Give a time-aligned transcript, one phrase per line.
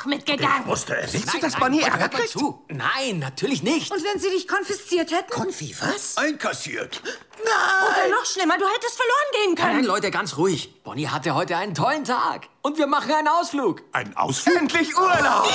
[0.00, 0.66] auch mitgegangen.
[0.66, 1.12] Wusste es.
[1.12, 2.30] Willst du, dass Bonnie Leute, Ärger kriegt?
[2.30, 2.64] zu.
[2.68, 3.90] Nein, natürlich nicht.
[3.92, 5.30] Und wenn sie dich konfisziert hätten?
[5.30, 6.16] Konfi, was?
[6.16, 7.02] Einkassiert.
[7.42, 9.84] Oder noch schlimmer, du hättest verloren gehen Nein, nein, können.
[9.86, 10.82] Leute, ganz ruhig.
[10.84, 12.48] Bonnie hatte heute einen tollen Tag.
[12.62, 13.82] Und wir machen einen Ausflug.
[13.92, 14.56] Ein Ausflug?
[14.56, 15.48] Endlich Urlaub!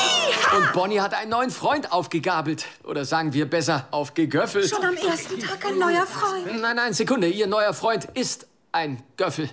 [0.58, 2.66] Und Bonnie hat einen neuen Freund aufgegabelt.
[2.84, 4.70] Oder sagen wir besser, aufgegöffelt.
[4.70, 6.60] Schon am ersten Tag ein neuer Freund.
[6.60, 7.28] Nein, nein, Sekunde.
[7.28, 9.50] Ihr neuer Freund ist ein Göffel.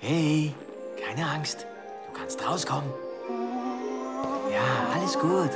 [0.00, 0.54] Hey,
[1.04, 1.66] keine Angst.
[2.06, 3.07] Du kannst rauskommen.
[4.50, 4.60] Ja,
[4.94, 5.50] alles gut.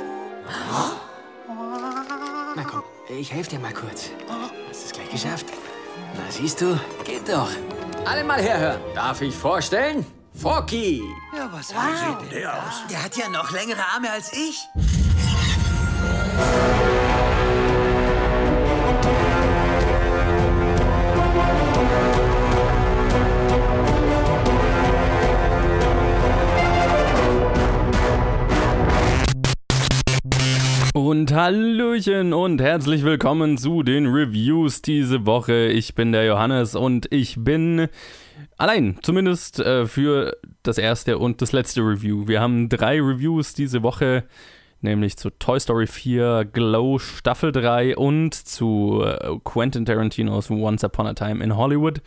[2.55, 4.09] Na komm, ich helfe dir mal kurz.
[4.69, 5.45] Hast du es gleich geschafft?
[6.15, 7.49] Na, siehst du, geht doch.
[8.05, 8.79] Alle mal herhören.
[8.93, 10.05] Darf ich vorstellen?
[10.35, 11.01] Forky.
[11.35, 12.19] Ja, was wow.
[12.21, 12.83] sieht Der aus.
[12.89, 14.67] Der hat ja noch längere Arme als ich.
[30.93, 35.65] Und Hallöchen und herzlich willkommen zu den Reviews diese Woche.
[35.69, 37.87] Ich bin der Johannes und ich bin
[38.57, 42.27] allein, zumindest äh, für das erste und das letzte Review.
[42.27, 44.25] Wir haben drei Reviews diese Woche,
[44.81, 51.07] nämlich zu Toy Story 4, Glow Staffel 3 und zu äh, Quentin Tarantinos Once Upon
[51.07, 52.03] a Time in Hollywood.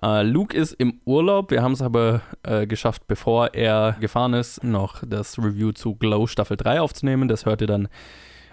[0.00, 1.50] Äh, Luke ist im Urlaub.
[1.50, 6.26] Wir haben es aber äh, geschafft, bevor er gefahren ist, noch das Review zu Glow
[6.26, 7.28] Staffel 3 aufzunehmen.
[7.28, 7.88] Das hört ihr dann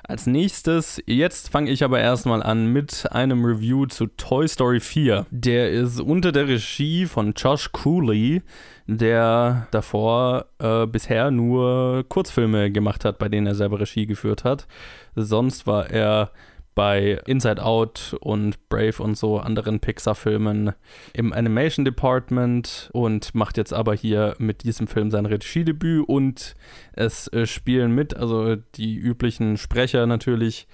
[0.09, 1.01] als nächstes.
[1.05, 5.27] Jetzt fange ich aber erstmal an mit einem Review zu Toy Story 4.
[5.29, 8.41] Der ist unter der Regie von Josh Cooley,
[8.87, 14.67] der davor äh, bisher nur Kurzfilme gemacht hat, bei denen er selber Regie geführt hat.
[15.15, 16.31] Sonst war er
[16.75, 20.73] bei Inside Out und Brave und so anderen Pixar-Filmen
[21.13, 26.55] im Animation Department und macht jetzt aber hier mit diesem Film sein Regiedebüt und
[26.93, 30.67] es äh, spielen mit, also die üblichen Sprecher natürlich.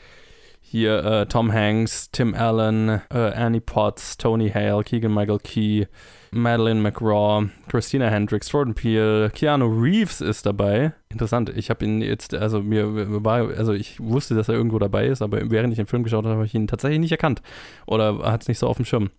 [0.75, 5.85] Hier äh, Tom Hanks, Tim Allen, äh, Annie Potts, Tony Hale, Keegan Michael Key,
[6.31, 10.91] Madeline McGraw, Christina Hendricks, Jordan Peele, Keanu Reeves ist dabei.
[11.07, 15.07] Interessant, ich habe ihn jetzt, also mir war, also ich wusste, dass er irgendwo dabei
[15.07, 17.41] ist, aber während ich den Film geschaut habe, habe ich ihn tatsächlich nicht erkannt.
[17.87, 19.11] Oder hat es nicht so auf dem Schirm.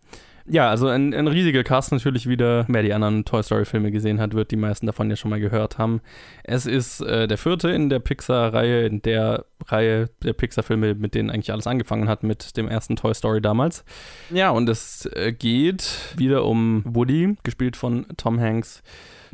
[0.49, 2.65] Ja, also ein, ein riesiger Cast natürlich wieder.
[2.69, 5.79] Wer die anderen Toy Story-Filme gesehen hat, wird die meisten davon ja schon mal gehört
[5.79, 6.01] haben.
[6.45, 11.31] Es ist äh, der vierte in der Pixar-Reihe, in der Reihe der Pixar-Filme, mit denen
[11.31, 13.85] eigentlich alles angefangen hat, mit dem ersten Toy Story damals.
[14.31, 18.83] Ja, und es äh, geht wieder um Woody, gespielt von Tom Hanks.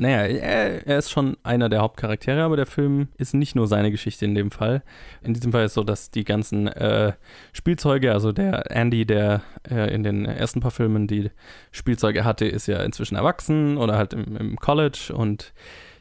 [0.03, 3.89] Naja, er, er ist schon einer der Hauptcharaktere, aber der Film ist nicht nur seine
[3.89, 4.83] Geschichte in dem Fall.
[5.21, 7.13] In diesem Fall ist es so, dass die ganzen äh,
[7.53, 11.31] Spielzeuge, also der Andy, der äh, in den ersten paar Filmen die
[11.71, 15.53] Spielzeuge hatte, ist ja inzwischen erwachsen oder halt im, im College und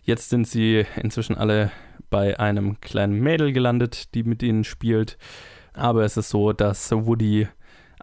[0.03, 1.71] jetzt sind sie inzwischen alle
[2.11, 5.17] bei einem kleinen Mädel gelandet, die mit ihnen spielt.
[5.75, 7.47] Aber es ist so, dass Woody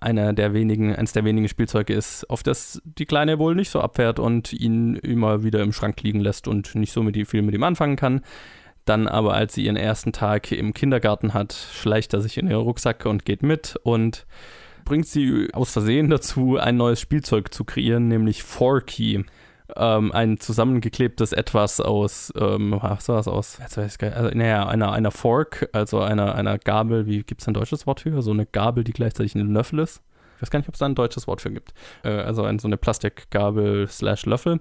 [0.01, 3.81] einer der wenigen, eines der wenigen Spielzeuge ist, auf das die Kleine wohl nicht so
[3.81, 7.41] abfährt und ihn immer wieder im Schrank liegen lässt und nicht so mit ihm, viel
[7.41, 8.21] mit ihm anfangen kann.
[8.85, 12.61] Dann aber, als sie ihren ersten Tag im Kindergarten hat, schleicht er sich in ihren
[12.61, 14.25] Rucksack und geht mit und
[14.85, 19.25] bringt sie aus Versehen dazu, ein neues Spielzeug zu kreieren, nämlich Forky.
[19.75, 23.57] Ähm, ein zusammengeklebtes Etwas aus, ähm, was war das aus?
[23.59, 27.24] Jetzt weiß ich gar nicht, also, naja, einer, einer Fork, also einer, einer Gabel, wie
[27.24, 28.22] gibt es ein deutsches Wort für?
[28.22, 30.02] So eine Gabel, die gleichzeitig ein Löffel ist.
[30.35, 31.74] Ich weiß gar nicht, ob es da ein deutsches Wort für gibt.
[32.03, 34.59] Äh, also ein, so eine Plastikgabel slash Löffel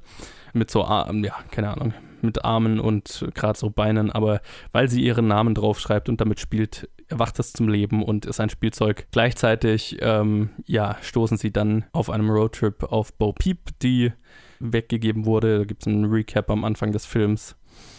[0.53, 4.41] mit so, ja, keine Ahnung, mit Armen und gerade so Beinen, aber
[4.73, 8.51] weil sie ihren Namen draufschreibt und damit spielt, erwacht es zum Leben und ist ein
[8.51, 9.07] Spielzeug.
[9.13, 14.13] Gleichzeitig, ähm, ja, stoßen sie dann auf einem Roadtrip auf Bo Peep, die
[14.61, 15.59] weggegeben wurde.
[15.59, 17.57] Da gibt es einen Recap am Anfang des Films,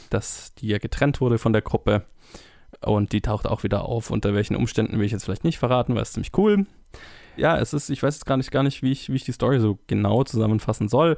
[0.10, 2.06] dass die ja getrennt wurde von der Gruppe.
[2.82, 4.10] Und die taucht auch wieder auf.
[4.10, 6.66] Unter welchen Umständen will ich jetzt vielleicht nicht verraten, weil es ziemlich cool.
[7.36, 9.32] Ja, es ist, ich weiß jetzt gar nicht, gar nicht, wie ich, wie ich die
[9.32, 11.18] Story so genau zusammenfassen soll.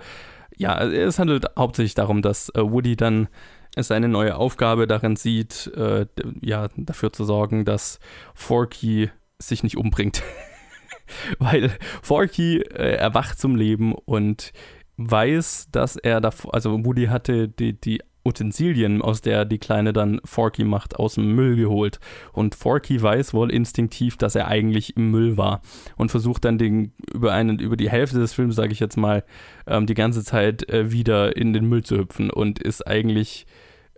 [0.56, 3.28] Ja, es handelt hauptsächlich darum, dass äh, Woody dann
[3.78, 6.06] seine neue Aufgabe darin sieht, äh,
[6.42, 8.00] ja, dafür zu sorgen, dass
[8.34, 9.10] Forky
[9.40, 10.24] sich nicht umbringt.
[11.40, 11.72] Weil
[12.02, 14.52] Forky äh, erwacht zum Leben und
[15.10, 20.22] weiß, dass er davor, also Woody hatte die, die Utensilien, aus der die Kleine dann
[20.24, 22.00] Forky macht, aus dem Müll geholt.
[22.34, 25.62] Und Forky weiß wohl instinktiv, dass er eigentlich im Müll war
[25.98, 29.24] und versucht dann den, über, einen, über die Hälfte des Films, sage ich jetzt mal,
[29.68, 33.46] ähm, die ganze Zeit äh, wieder in den Müll zu hüpfen und ist eigentlich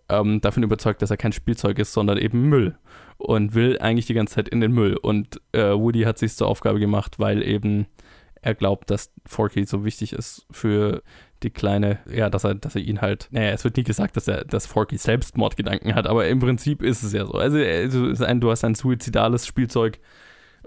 [0.09, 2.77] ähm, davon überzeugt, dass er kein Spielzeug ist, sondern eben Müll.
[3.17, 4.97] Und will eigentlich die ganze Zeit in den Müll.
[4.97, 7.88] Und äh, Woody hat sich zur Aufgabe gemacht, weil eben
[8.44, 11.01] er glaubt, dass Forky so wichtig ist für
[11.44, 14.28] die Kleine, ja, dass er, dass er ihn halt, naja, es wird nie gesagt, dass
[14.28, 17.34] er, dass Forky Selbstmordgedanken hat, aber im Prinzip ist es ja so.
[17.34, 20.00] Also, also ein, du hast ein suizidales Spielzeug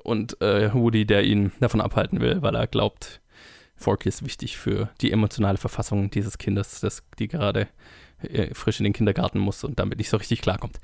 [0.02, 3.20] und äh, Woody, der ihn davon abhalten will, weil er glaubt,
[3.76, 7.68] Forky ist wichtig für die emotionale Verfassung dieses Kindes, das die gerade
[8.22, 10.78] äh, frisch in den Kindergarten muss und damit nicht so richtig klarkommt.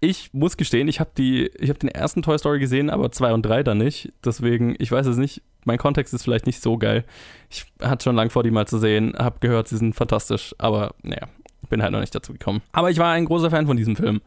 [0.00, 3.62] Ich muss gestehen, ich habe habe den ersten Toy Story gesehen, aber zwei und drei
[3.62, 4.12] dann nicht.
[4.24, 5.42] Deswegen, ich weiß es nicht.
[5.64, 7.04] Mein Kontext ist vielleicht nicht so geil.
[7.50, 10.94] Ich hatte schon lange vor, die mal zu sehen, habe gehört, sie sind fantastisch, aber
[11.02, 11.28] naja,
[11.68, 12.62] bin halt noch nicht dazu gekommen.
[12.72, 14.22] Aber ich war ein großer Fan von diesem Film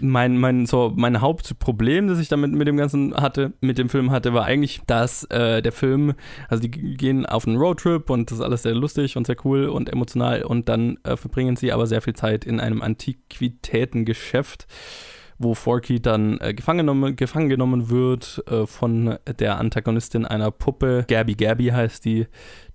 [0.00, 4.10] mein, mein, so, mein Hauptproblem, das ich damit mit dem Ganzen hatte, mit dem Film
[4.10, 6.14] hatte, war eigentlich, dass äh, der Film,
[6.48, 9.66] also die gehen auf einen Roadtrip und das ist alles sehr lustig und sehr cool
[9.66, 14.66] und emotional und dann äh, verbringen sie aber sehr viel Zeit in einem Antiquitätengeschäft
[15.38, 21.04] wo Forky dann äh, gefangen, genommen, gefangen genommen wird äh, von der Antagonistin einer Puppe.
[21.08, 22.26] Gabby Gabby heißt die,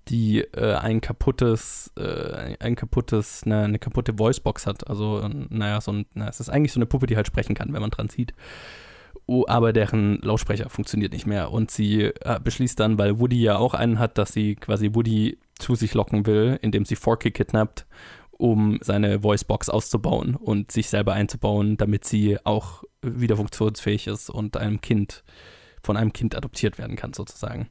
[0.08, 4.88] die äh, ein kaputtes, äh, ein kaputtes, eine, eine kaputte Voicebox hat.
[4.88, 7.72] Also, naja, so ein, na, es ist eigentlich so eine Puppe, die halt sprechen kann,
[7.72, 8.34] wenn man dran zieht.
[9.26, 11.52] Oh, aber deren Lautsprecher funktioniert nicht mehr.
[11.52, 15.38] Und sie äh, beschließt dann, weil Woody ja auch einen hat, dass sie quasi Woody
[15.58, 17.86] zu sich locken will, indem sie Forky kidnappt,
[18.32, 24.56] um seine Voicebox auszubauen und sich selber einzubauen, damit sie auch wieder funktionsfähig ist und
[24.56, 25.22] einem Kind,
[25.84, 27.68] von einem Kind adoptiert werden kann, sozusagen.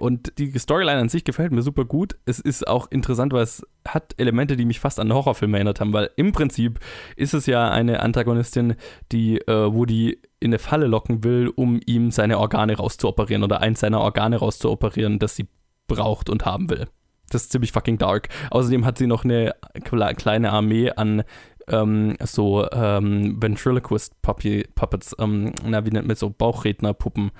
[0.00, 2.16] Und die Storyline an sich gefällt mir super gut.
[2.24, 5.92] Es ist auch interessant, weil es hat Elemente, die mich fast an Horrorfilme erinnert haben,
[5.92, 6.80] weil im Prinzip
[7.16, 8.76] ist es ja eine Antagonistin,
[9.12, 13.80] die äh, Woody in eine Falle locken will, um ihm seine Organe rauszuoperieren oder eins
[13.80, 15.48] seiner Organe rauszuoperieren, das sie
[15.86, 16.88] braucht und haben will.
[17.28, 18.30] Das ist ziemlich fucking dark.
[18.50, 19.54] Außerdem hat sie noch eine
[19.84, 21.24] kleine Armee an
[21.68, 27.32] ähm, so ähm, Ventriloquist Puppets, ähm, na, wie nennt man so Bauchrednerpuppen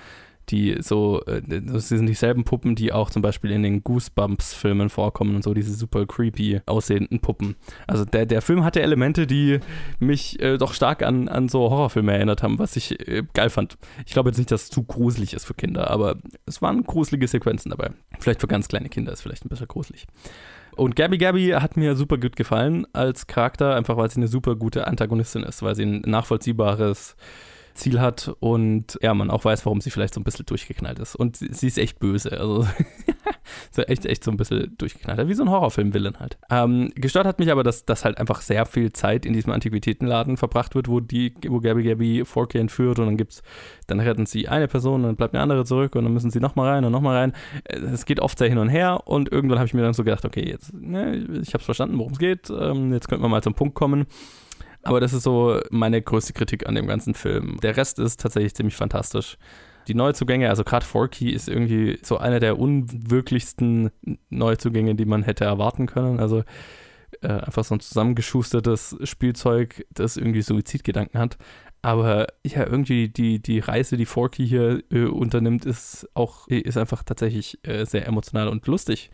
[0.50, 5.37] die so, äh, das sind dieselben Puppen, die auch zum Beispiel in den Goosebumps-Filmen vorkommen
[5.37, 7.56] und so, diese super creepy aussehenden Puppen.
[7.87, 9.61] Also der, der Film hatte Elemente, die
[9.99, 13.79] mich äh, doch stark an, an so Horrorfilme erinnert haben, was ich äh, geil fand.
[14.06, 16.17] Ich glaube jetzt nicht, dass es zu gruselig ist für Kinder, aber
[16.47, 17.91] es waren gruselige Sequenzen dabei.
[18.19, 20.06] Vielleicht für ganz kleine Kinder ist vielleicht ein bisschen gruselig.
[20.76, 24.56] Und Gabby Gabby hat mir super gut gefallen als Charakter, einfach weil sie eine super
[24.56, 27.17] gute Antagonistin ist, weil sie ein nachvollziehbares
[27.75, 31.17] Ziel hat und ja, man auch weiß, warum sie vielleicht so ein bisschen durchgeknallt ist.
[31.17, 32.38] Und sie, sie ist echt böse.
[32.38, 32.67] Also
[33.70, 35.28] so echt, echt so ein bisschen durchgeknallt.
[35.28, 36.38] Wie so ein Horrorfilm-Villain halt.
[36.50, 40.37] Ähm, gestört hat mich aber, dass, dass halt einfach sehr viel Zeit in diesem Antiquitätenladen
[40.37, 43.43] verbracht wird, wo die, wo Gabby Gabby Forky entführt und dann gibt's,
[43.87, 46.70] dann retten sie eine Person, dann bleibt eine andere zurück und dann müssen sie nochmal
[46.70, 47.32] rein und nochmal rein.
[47.64, 50.05] Äh, es geht oft sehr hin und her und irgendwann habe ich mir dann so
[50.05, 53.43] gedacht, okay, jetzt, ne, ich habe verstanden, worum es geht, ähm, jetzt könnten wir mal
[53.43, 54.06] zum Punkt kommen.
[54.82, 57.59] Aber das ist so meine größte Kritik an dem ganzen Film.
[57.62, 59.37] Der Rest ist tatsächlich ziemlich fantastisch.
[59.88, 63.91] Die Neuzugänge, also gerade Forky ist irgendwie so einer der unwirklichsten
[64.29, 66.21] Neuzugänge, die man hätte erwarten können.
[66.21, 66.44] Also
[67.23, 71.38] äh, einfach so ein zusammengeschustertes Spielzeug, das irgendwie Suizidgedanken hat.
[71.83, 77.03] Aber ja, irgendwie die, die Reise, die Forky hier äh, unternimmt, ist auch, ist einfach
[77.03, 79.11] tatsächlich äh, sehr emotional und lustig.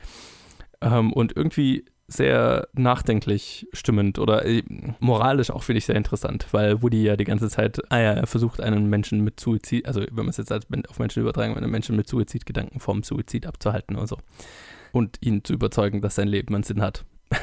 [0.81, 4.63] Ähm, und irgendwie sehr nachdenklich stimmend oder äh,
[5.01, 8.61] moralisch auch finde ich sehr interessant, weil Woody ja die ganze Zeit ah ja, versucht,
[8.61, 12.09] einen Menschen mit Suizid, also wenn man es jetzt auf Menschen übertragen, einen Menschen mit
[12.09, 14.19] Suizidgedanken vom Suizid abzuhalten oder so.
[14.93, 17.05] Und ihn zu überzeugen, dass sein Leben einen Sinn hat.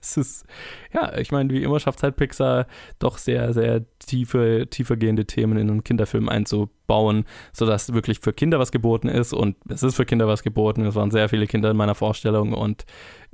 [0.00, 0.46] es ist,
[0.92, 2.66] ja, ich meine, wie immer schafft es halt Pixar
[2.98, 8.72] doch sehr, sehr tiefe, tiefergehende Themen in einen Kinderfilm einzubauen, sodass wirklich für Kinder was
[8.72, 10.86] geboten ist und es ist für Kinder was geboten.
[10.86, 12.84] Es waren sehr viele Kinder in meiner Vorstellung und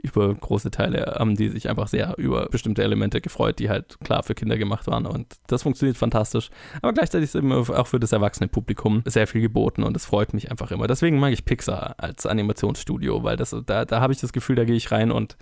[0.02, 4.22] über große Teile haben die sich einfach sehr über bestimmte Elemente gefreut, die halt klar
[4.22, 6.50] für Kinder gemacht waren und das funktioniert fantastisch.
[6.82, 10.34] Aber gleichzeitig ist eben auch für das erwachsene Publikum sehr viel geboten und das freut
[10.34, 10.86] mich einfach immer.
[10.86, 14.64] Deswegen mag ich Pixar als Animationsstudio, weil das, da, da habe ich das Gefühl, da
[14.64, 15.36] gehe ich rein und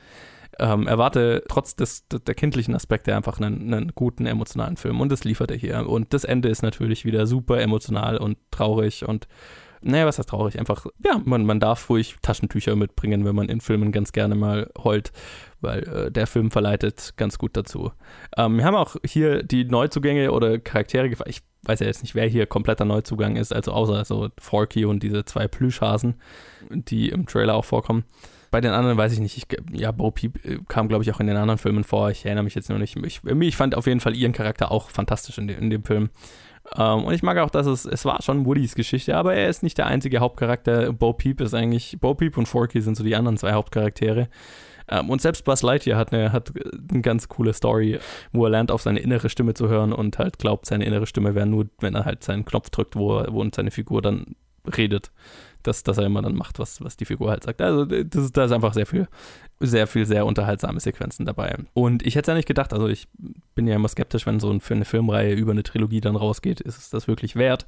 [0.59, 5.25] ähm, erwarte trotz des, der kindlichen Aspekte einfach einen, einen, guten emotionalen Film und das
[5.25, 5.89] liefert er hier.
[5.89, 9.27] Und das Ende ist natürlich wieder super emotional und traurig und
[9.87, 10.59] naja, was heißt traurig?
[10.59, 14.71] Einfach, ja, man, man darf ruhig Taschentücher mitbringen, wenn man in Filmen ganz gerne mal
[14.83, 15.13] heult,
[15.61, 17.93] weil äh, der Film verleitet ganz gut dazu.
[18.37, 22.27] Ähm, wir haben auch hier die Neuzugänge oder Charaktere, ich weiß ja jetzt nicht, wer
[22.27, 26.15] hier kompletter Neuzugang ist, also außer so Forky und diese zwei Plüschhasen,
[26.71, 28.05] die im Trailer auch vorkommen.
[28.55, 29.37] Bei den anderen weiß ich nicht.
[29.37, 32.11] Ich, ja, Bo Peep äh, kam, glaube ich, auch in den anderen Filmen vor.
[32.11, 32.95] Ich erinnere mich jetzt noch nicht.
[33.05, 36.11] Ich, ich fand auf jeden Fall ihren Charakter auch fantastisch in, de, in dem Film.
[36.77, 39.49] Um, ähm, und ich mag auch, dass es, es war schon Woodys Geschichte, aber er
[39.49, 40.93] ist nicht der einzige Hauptcharakter.
[40.93, 44.29] Bo Peep ist eigentlich, Bo Peep und Forky sind so die anderen zwei Hauptcharaktere.
[44.89, 46.53] Um, ähm, und selbst Buzz Lightyear hat eine, hat
[46.93, 47.99] eine ganz coole Story,
[48.31, 51.35] wo er lernt, auf seine innere Stimme zu hören und halt glaubt, seine innere Stimme
[51.35, 54.37] wäre nur, wenn er halt seinen Knopf drückt, wo, wo seine Figur dann
[54.77, 55.11] redet
[55.67, 57.61] dass, dass er immer dann macht, was, was die Figur halt sagt.
[57.61, 59.09] Also da ist einfach sehr viel,
[59.61, 61.57] sehr viel, sehr unterhaltsame Sequenzen dabei.
[61.73, 63.09] Und ich hätte ja nicht gedacht, also ich
[63.55, 66.61] bin ja immer skeptisch, wenn so ein, für eine Filmreihe über eine Trilogie dann rausgeht,
[66.61, 67.67] ist es das wirklich wert.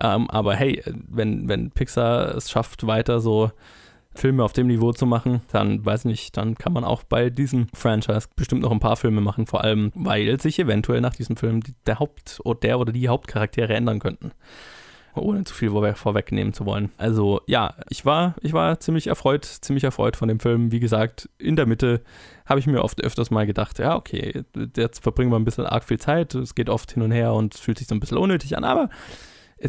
[0.00, 3.50] Ähm, aber hey, wenn, wenn Pixar es schafft, weiter so
[4.14, 7.68] Filme auf dem Niveau zu machen, dann weiß nicht, dann kann man auch bei diesem
[7.72, 11.60] Franchise bestimmt noch ein paar Filme machen, vor allem weil sich eventuell nach diesem Film
[11.86, 14.32] der Haupt oder der oder die Hauptcharaktere ändern könnten
[15.14, 16.90] ohne zu viel vorwegnehmen zu wollen.
[16.96, 20.72] Also ja, ich war, ich war ziemlich erfreut, ziemlich erfreut von dem Film.
[20.72, 22.02] Wie gesagt, in der Mitte
[22.46, 24.44] habe ich mir oft öfters mal gedacht, ja, okay,
[24.76, 27.54] jetzt verbringen wir ein bisschen arg viel Zeit, es geht oft hin und her und
[27.54, 28.88] fühlt sich so ein bisschen unnötig an, aber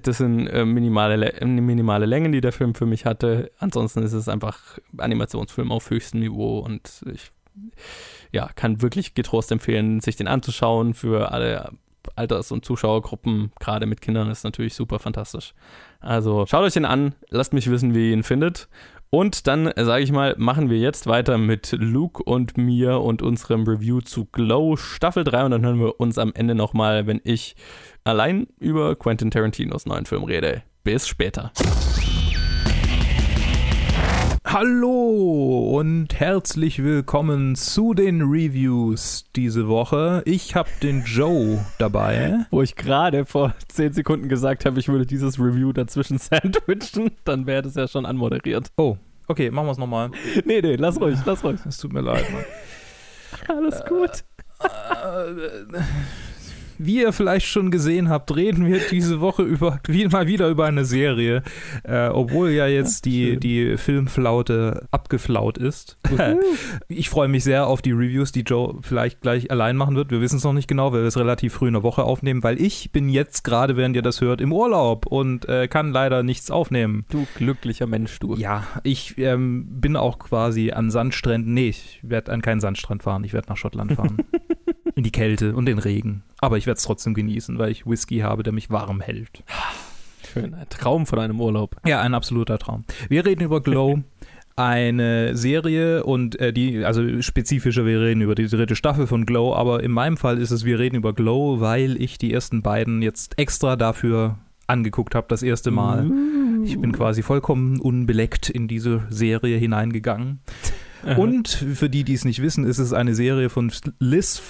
[0.01, 3.51] das sind äh, minimale, minimale Längen, die der Film für mich hatte.
[3.59, 7.31] Ansonsten ist es einfach Animationsfilm auf höchstem Niveau und ich
[8.31, 11.69] ja, kann wirklich getrost empfehlen, sich den anzuschauen für alle
[12.15, 15.53] Alters- und Zuschauergruppen, gerade mit Kindern, ist natürlich super fantastisch.
[15.99, 18.67] Also schaut euch den an, lasst mich wissen, wie ihr ihn findet.
[19.09, 23.63] Und dann, sage ich mal, machen wir jetzt weiter mit Luke und mir und unserem
[23.63, 27.55] Review zu Glow Staffel 3 und dann hören wir uns am Ende nochmal, wenn ich
[28.03, 30.63] allein über Quentin Tarantinos neuen Film rede.
[30.83, 31.51] Bis später.
[34.53, 40.21] Hallo und herzlich willkommen zu den Reviews diese Woche.
[40.25, 42.45] Ich habe den Joe dabei.
[42.51, 47.47] Wo ich gerade vor 10 Sekunden gesagt habe, ich würde dieses Review dazwischen sandwichen, dann
[47.47, 48.67] wäre das ja schon anmoderiert.
[48.77, 50.11] Oh, okay, machen wir es nochmal.
[50.45, 51.59] Nee, nee, lass ruhig, lass ruhig.
[51.67, 52.23] Es tut mir leid.
[52.31, 53.57] Mann.
[53.57, 54.23] Alles gut.
[54.59, 55.81] Äh,
[56.77, 60.65] wie ihr vielleicht schon gesehen habt, reden wir diese Woche über, wie, mal wieder über
[60.65, 61.43] eine Serie,
[61.83, 65.97] äh, obwohl ja jetzt die, die Filmflaute abgeflaut ist.
[66.87, 70.11] ich freue mich sehr auf die Reviews, die Joe vielleicht gleich allein machen wird.
[70.11, 72.43] Wir wissen es noch nicht genau, weil wir es relativ früh in der Woche aufnehmen,
[72.43, 76.23] weil ich bin jetzt gerade, während ihr das hört, im Urlaub und äh, kann leider
[76.23, 77.05] nichts aufnehmen.
[77.09, 78.35] Du glücklicher Mensch, du.
[78.35, 81.53] Ja, ich ähm, bin auch quasi an Sandstränden.
[81.53, 84.17] Nee, ich werde an keinen Sandstrand fahren, ich werde nach Schottland fahren.
[84.95, 86.23] in die Kälte und den Regen.
[86.39, 89.43] Aber ich werde es trotzdem genießen, weil ich Whisky habe, der mich warm hält.
[90.31, 91.75] Schön, ein Traum von einem Urlaub.
[91.85, 92.85] Ja, ein absoluter Traum.
[93.09, 93.99] Wir reden über Glow.
[94.55, 99.55] eine Serie und äh, die, also spezifischer, wir reden über die dritte Staffel von Glow,
[99.55, 103.01] aber in meinem Fall ist es, wir reden über Glow, weil ich die ersten beiden
[103.01, 106.07] jetzt extra dafür angeguckt habe, das erste Mal.
[106.07, 106.63] Uh.
[106.63, 110.39] Ich bin quasi vollkommen unbeleckt in diese Serie hineingegangen.
[111.05, 111.15] Aha.
[111.17, 114.41] Und für die, die es nicht wissen, ist es eine Serie von Liz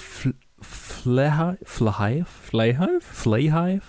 [0.64, 3.82] Flahive, Flahive, Flahive, Flahive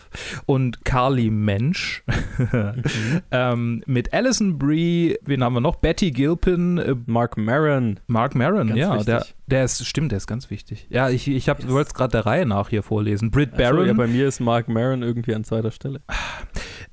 [0.46, 2.04] und Carly Mensch
[2.38, 2.84] mhm.
[3.32, 5.78] ähm, mit Alison Brie, wen haben wir noch?
[5.78, 8.02] Betty Gilpin, äh, Mark Maron.
[8.08, 10.88] Mark Maron, ja, der, der ist, stimmt, der ist ganz wichtig.
[10.90, 11.68] Ja, ich, ich yes.
[11.68, 13.30] wollte es gerade der Reihe nach hier vorlesen.
[13.30, 13.82] Britt Barron.
[13.82, 16.02] So, ja, bei mir ist Mark Maron irgendwie an zweiter Stelle.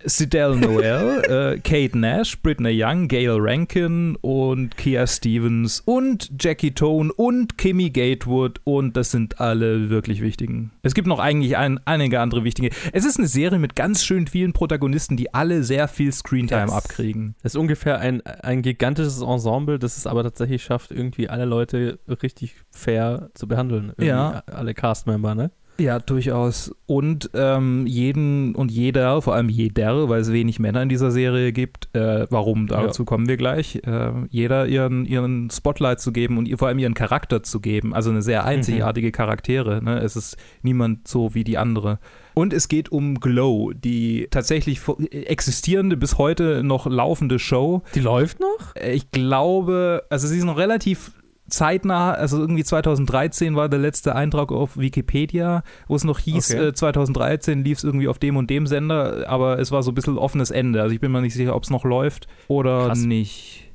[0.04, 7.12] Sidel Noel, äh, Kate Nash, Britney Young, Gail Rankin und Kia Stevens und Jackie Tone
[7.12, 10.72] und Kimmy Gatewood und das sind alle wirklich wichtigen.
[10.82, 12.70] Es gibt noch eigentlich ein, einige andere wichtige.
[12.92, 16.72] Es ist eine Serie mit ganz schön vielen Protagonisten, die alle sehr viel Screentime das
[16.72, 17.34] abkriegen.
[17.42, 21.98] Es ist ungefähr ein, ein gigantisches Ensemble, das es aber tatsächlich schafft, irgendwie alle Leute
[22.08, 23.90] richtig fair zu behandeln.
[23.90, 24.42] Irgendwie ja.
[24.46, 25.50] Alle Castmember, ne?
[25.78, 26.74] Ja, durchaus.
[26.86, 31.52] Und ähm, jeden und jeder, vor allem jeder, weil es wenig Männer in dieser Serie
[31.52, 33.06] gibt, äh, warum, dazu ja.
[33.06, 36.94] kommen wir gleich, äh, jeder ihren, ihren Spotlight zu geben und ihr, vor allem ihren
[36.94, 37.94] Charakter zu geben.
[37.94, 39.12] Also eine sehr einzigartige mhm.
[39.12, 39.82] Charaktere.
[39.82, 39.98] Ne?
[39.98, 41.98] Es ist niemand so wie die andere.
[42.34, 44.80] Und es geht um Glow, die tatsächlich
[45.10, 47.82] existierende, bis heute noch laufende Show.
[47.94, 48.76] Die läuft noch?
[48.76, 51.12] Äh, ich glaube, also sie ist noch relativ
[51.52, 56.68] zeitnah, also irgendwie 2013 war der letzte Eintrag auf Wikipedia, wo es noch hieß, okay.
[56.68, 59.94] äh, 2013 lief es irgendwie auf dem und dem Sender, aber es war so ein
[59.94, 60.82] bisschen offenes Ende.
[60.82, 62.98] Also ich bin mir nicht sicher, ob es noch läuft oder Krass.
[63.00, 63.71] nicht.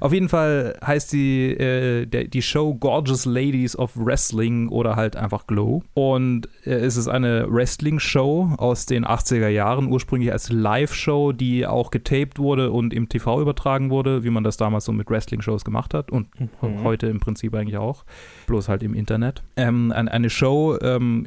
[0.00, 5.16] Auf jeden Fall heißt die, äh, der, die Show Gorgeous Ladies of Wrestling oder halt
[5.16, 5.82] einfach Glow.
[5.94, 11.90] Und äh, es ist eine Wrestling-Show aus den 80er Jahren, ursprünglich als Live-Show, die auch
[11.90, 15.94] getaped wurde und im TV übertragen wurde, wie man das damals so mit Wrestling-Shows gemacht
[15.94, 16.82] hat und mhm.
[16.82, 18.04] heute im Prinzip eigentlich auch,
[18.46, 19.42] bloß halt im Internet.
[19.56, 21.26] Ähm, eine Show ähm,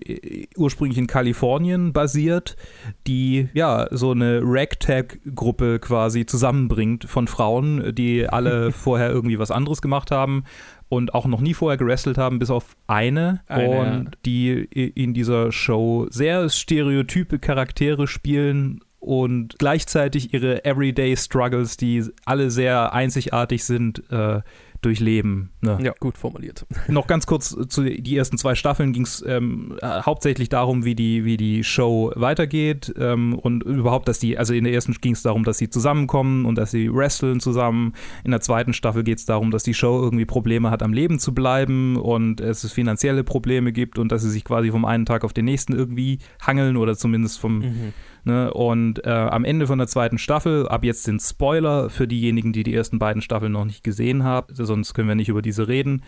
[0.58, 2.56] ursprünglich in Kalifornien basiert,
[3.08, 9.52] die ja so eine Ragtag-Gruppe quasi zusammenbringt von Frauen, die alle alle vorher irgendwie was
[9.52, 10.44] anderes gemacht haben
[10.90, 14.12] und auch noch nie vorher gewrestelt haben, bis auf eine, eine und ja.
[14.26, 22.52] die in dieser Show sehr stereotype Charaktere spielen und gleichzeitig ihre Everyday Struggles, die alle
[22.52, 24.42] sehr einzigartig sind, äh,
[24.82, 25.52] durchleben.
[25.62, 25.78] Ne?
[25.82, 26.66] Ja, gut formuliert.
[26.88, 30.96] Noch ganz kurz zu die ersten zwei Staffeln ging es ähm, äh, hauptsächlich darum, wie
[30.96, 35.14] die, wie die Show weitergeht ähm, und überhaupt, dass die, also in der ersten ging
[35.14, 37.94] es darum, dass sie zusammenkommen und dass sie wresteln zusammen.
[38.24, 41.20] In der zweiten Staffel geht es darum, dass die Show irgendwie Probleme hat, am Leben
[41.20, 45.24] zu bleiben und es finanzielle Probleme gibt und dass sie sich quasi vom einen Tag
[45.24, 48.54] auf den nächsten irgendwie hangeln oder zumindest vom mhm Ne?
[48.54, 52.64] Und äh, am Ende von der zweiten Staffel, ab jetzt sind Spoiler für diejenigen, die
[52.64, 56.04] die ersten beiden Staffeln noch nicht gesehen haben, sonst können wir nicht über diese reden.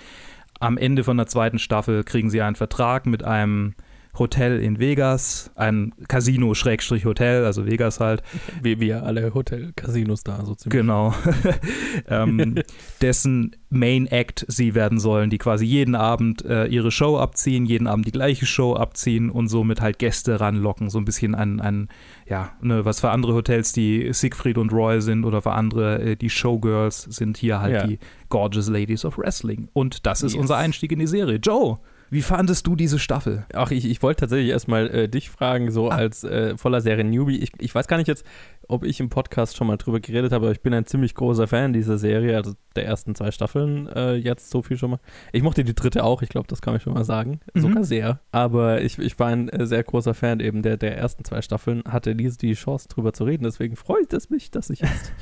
[0.59, 3.73] Am Ende von der zweiten Staffel kriegen sie einen Vertrag mit einem
[4.17, 8.21] Hotel in Vegas, ein Casino-Hotel, also Vegas halt.
[8.61, 10.81] Wie wir alle Hotel-Casinos da so ziemlich.
[10.81, 11.13] Genau.
[12.07, 12.55] ähm,
[13.01, 17.87] dessen Main Act sie werden sollen, die quasi jeden Abend äh, ihre Show abziehen, jeden
[17.87, 20.91] Abend die gleiche Show abziehen und somit halt Gäste ranlocken.
[20.91, 21.87] So ein bisschen ein, ein
[22.27, 26.15] ja, ne, was für andere Hotels die Siegfried und Roy sind oder für andere äh,
[26.15, 27.87] die Showgirls sind hier halt ja.
[27.87, 29.69] die Gorgeous Ladies of Wrestling.
[29.73, 30.41] Und das ist yes.
[30.41, 31.37] unser Einstieg in die Serie.
[31.37, 31.79] Joe,
[32.13, 33.45] wie fandest du diese Staffel?
[33.53, 35.95] Ach, ich, ich wollte tatsächlich erstmal äh, dich fragen, so ah.
[35.95, 37.39] als äh, voller Serie-Newbie.
[37.39, 38.23] Ich, ich weiß gar nicht jetzt,
[38.67, 41.47] ob ich im Podcast schon mal drüber geredet habe, aber ich bin ein ziemlich großer
[41.47, 44.99] Fan dieser Serie, also der ersten zwei Staffeln äh, jetzt so viel schon mal.
[45.31, 47.39] Ich mochte die dritte auch, ich glaube, das kann ich schon mal sagen.
[47.55, 47.61] Mhm.
[47.61, 48.19] Sogar sehr.
[48.31, 51.83] Aber ich, ich war ein äh, sehr großer Fan eben der, der ersten zwei Staffeln,
[51.87, 55.13] hatte nie die Chance drüber zu reden, deswegen freut es mich, dass ich jetzt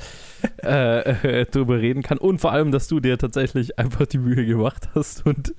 [0.58, 4.90] äh, drüber reden kann und vor allem, dass du dir tatsächlich einfach die Mühe gemacht
[4.94, 5.54] hast und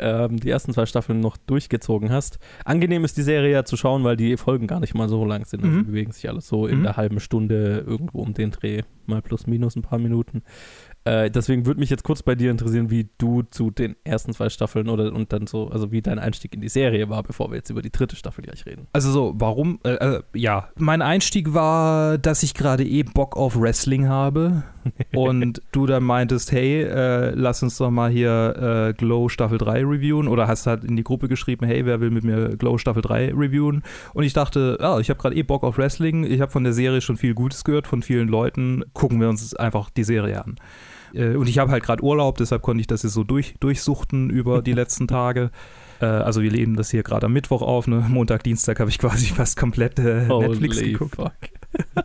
[0.00, 2.38] ähm, die ersten zwei Staffeln noch durchgezogen hast.
[2.64, 5.44] Angenehm ist die Serie ja zu schauen, weil die Folgen gar nicht mal so lang
[5.44, 5.64] sind.
[5.64, 5.86] Also mhm.
[5.86, 6.82] bewegen sich alles so in mhm.
[6.84, 10.42] der halben Stunde irgendwo um den Dreh, mal plus minus ein paar Minuten.
[11.08, 14.50] Äh, deswegen würde mich jetzt kurz bei dir interessieren, wie du zu den ersten zwei
[14.50, 17.56] Staffeln oder und dann so, also wie dein Einstieg in die Serie war, bevor wir
[17.56, 18.88] jetzt über die dritte Staffel gleich reden.
[18.92, 19.80] Also so, warum?
[19.84, 24.64] Äh, äh, ja, mein Einstieg war, dass ich gerade eh Bock auf Wrestling habe
[25.14, 29.86] und du dann meintest, hey, äh, lass uns doch mal hier äh, Glow Staffel 3
[29.86, 33.00] reviewen oder hast halt in die Gruppe geschrieben, hey, wer will mit mir Glow Staffel
[33.00, 33.82] 3 reviewen?
[34.12, 36.74] Und ich dachte, ja, ich habe gerade eh Bock auf Wrestling, ich habe von der
[36.74, 40.56] Serie schon viel Gutes gehört von vielen Leuten, gucken wir uns einfach die Serie an.
[41.14, 44.30] Äh, und ich habe halt gerade Urlaub, deshalb konnte ich das jetzt so durch, durchsuchten
[44.30, 45.50] über die letzten Tage.
[46.00, 47.86] Äh, also wir leben das hier gerade am Mittwoch auf.
[47.86, 48.04] Ne?
[48.08, 51.16] Montag, Dienstag habe ich quasi fast komplett äh, Netflix geguckt.
[51.16, 51.32] Fuck.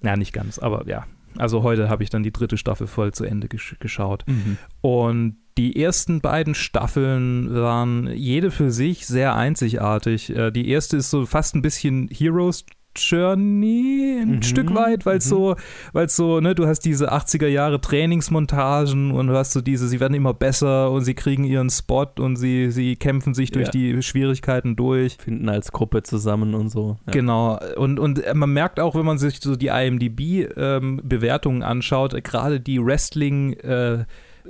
[0.00, 1.06] Na, nicht ganz, aber ja.
[1.36, 4.24] Also heute habe ich dann die dritte Staffel voll zu Ende gesch geschaut.
[4.28, 4.56] Mhm.
[4.82, 10.30] Und die ersten beiden Staffeln waren jede für sich sehr einzigartig.
[10.30, 12.64] Äh, die erste ist so fast ein bisschen Heroes
[12.96, 14.42] Journey ein mhm.
[14.42, 15.30] Stück weit, weil es mhm.
[15.30, 15.56] so,
[15.92, 20.00] weil so, ne, du hast diese 80er Jahre Trainingsmontagen und du hast so diese, sie
[20.00, 23.72] werden immer besser und sie kriegen ihren Spot und sie, sie kämpfen sich durch ja.
[23.72, 25.16] die Schwierigkeiten durch.
[25.16, 26.96] Finden als Gruppe zusammen und so.
[27.06, 27.12] Ja.
[27.12, 27.58] Genau.
[27.76, 32.84] Und, und man merkt auch, wenn man sich so die IMDB-Bewertungen ähm, anschaut, gerade die
[32.84, 34.04] Wrestling- äh,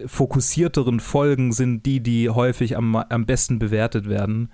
[0.07, 4.51] fokussierteren Folgen sind die, die häufig am, am besten bewertet werden.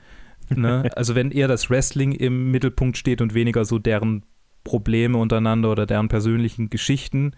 [0.57, 0.91] Ne?
[0.97, 4.25] Also wenn eher das Wrestling im Mittelpunkt steht und weniger so deren
[4.65, 7.33] Probleme untereinander oder deren persönlichen Geschichten.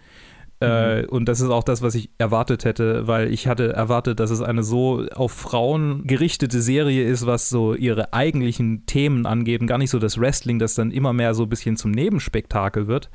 [0.61, 1.09] Äh, mhm.
[1.09, 4.41] und das ist auch das, was ich erwartet hätte, weil ich hatte erwartet, dass es
[4.41, 9.77] eine so auf Frauen gerichtete Serie ist, was so ihre eigentlichen Themen angeht und gar
[9.77, 13.09] nicht so das Wrestling, das dann immer mehr so ein bisschen zum Nebenspektakel wird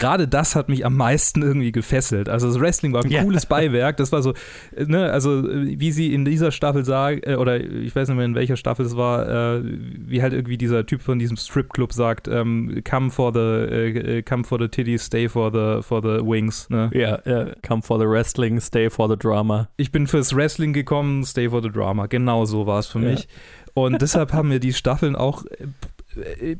[0.00, 2.28] gerade das hat mich am meisten irgendwie gefesselt.
[2.28, 3.22] Also das Wrestling war ein ja.
[3.22, 3.98] cooles Beiwerk.
[3.98, 4.34] Das war so,
[4.76, 8.34] ne, also wie sie in dieser Staffel sagt, äh, oder ich weiß nicht mehr in
[8.34, 12.82] welcher Staffel es war, äh, wie halt irgendwie dieser Typ von diesem Stripclub sagt, ähm,
[12.88, 16.68] come for the, äh, äh, come for the titties, stay for the, for the wings.
[16.70, 16.90] Ne?
[16.92, 19.68] Ja, ja, come for the wrestling, stay for the drama.
[19.76, 22.06] Ich bin fürs Wrestling gekommen, stay for the drama.
[22.06, 23.28] Genau so war es für mich.
[23.74, 25.66] Und deshalb haben mir die Staffeln auch äh,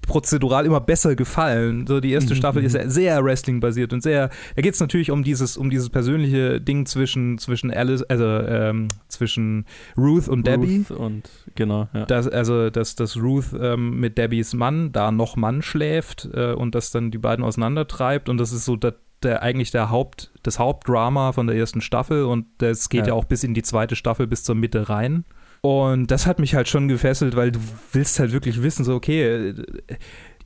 [0.02, 1.86] prozedural immer besser gefallen.
[1.86, 2.80] So die erste mhm, Staffel ist mhm.
[2.80, 4.30] ja sehr Wrestling-basiert und sehr.
[4.54, 8.88] Da geht es natürlich um dieses, um dieses persönliche Ding zwischen, zwischen Alice, also ähm,
[9.08, 10.84] zwischen Ruth und Debbie.
[10.88, 12.06] Ruth und genau, ja.
[12.06, 16.74] Das, also, dass, dass Ruth ähm, mit Debbies Mann da noch Mann schläft äh, und
[16.74, 20.58] das dann die beiden auseinandertreibt und das ist so der, der eigentlich der Haupt, das
[20.58, 23.08] Hauptdrama von der ersten Staffel und das geht ja.
[23.08, 25.24] ja auch bis in die zweite Staffel bis zur Mitte rein.
[25.62, 27.60] Und das hat mich halt schon gefesselt, weil du
[27.92, 29.54] willst halt wirklich wissen, so, okay,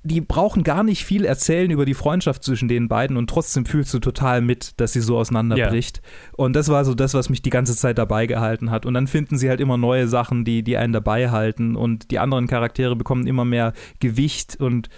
[0.02, 3.94] die brauchen gar nicht viel erzählen über die Freundschaft zwischen den beiden und trotzdem fühlst
[3.94, 6.02] du total mit, dass sie so auseinanderbricht.
[6.02, 6.34] Yeah.
[6.36, 8.84] Und das war so das, was mich die ganze Zeit dabei gehalten hat.
[8.84, 12.18] Und dann finden sie halt immer neue Sachen, die, die einen dabei halten und die
[12.18, 14.90] anderen Charaktere bekommen immer mehr Gewicht und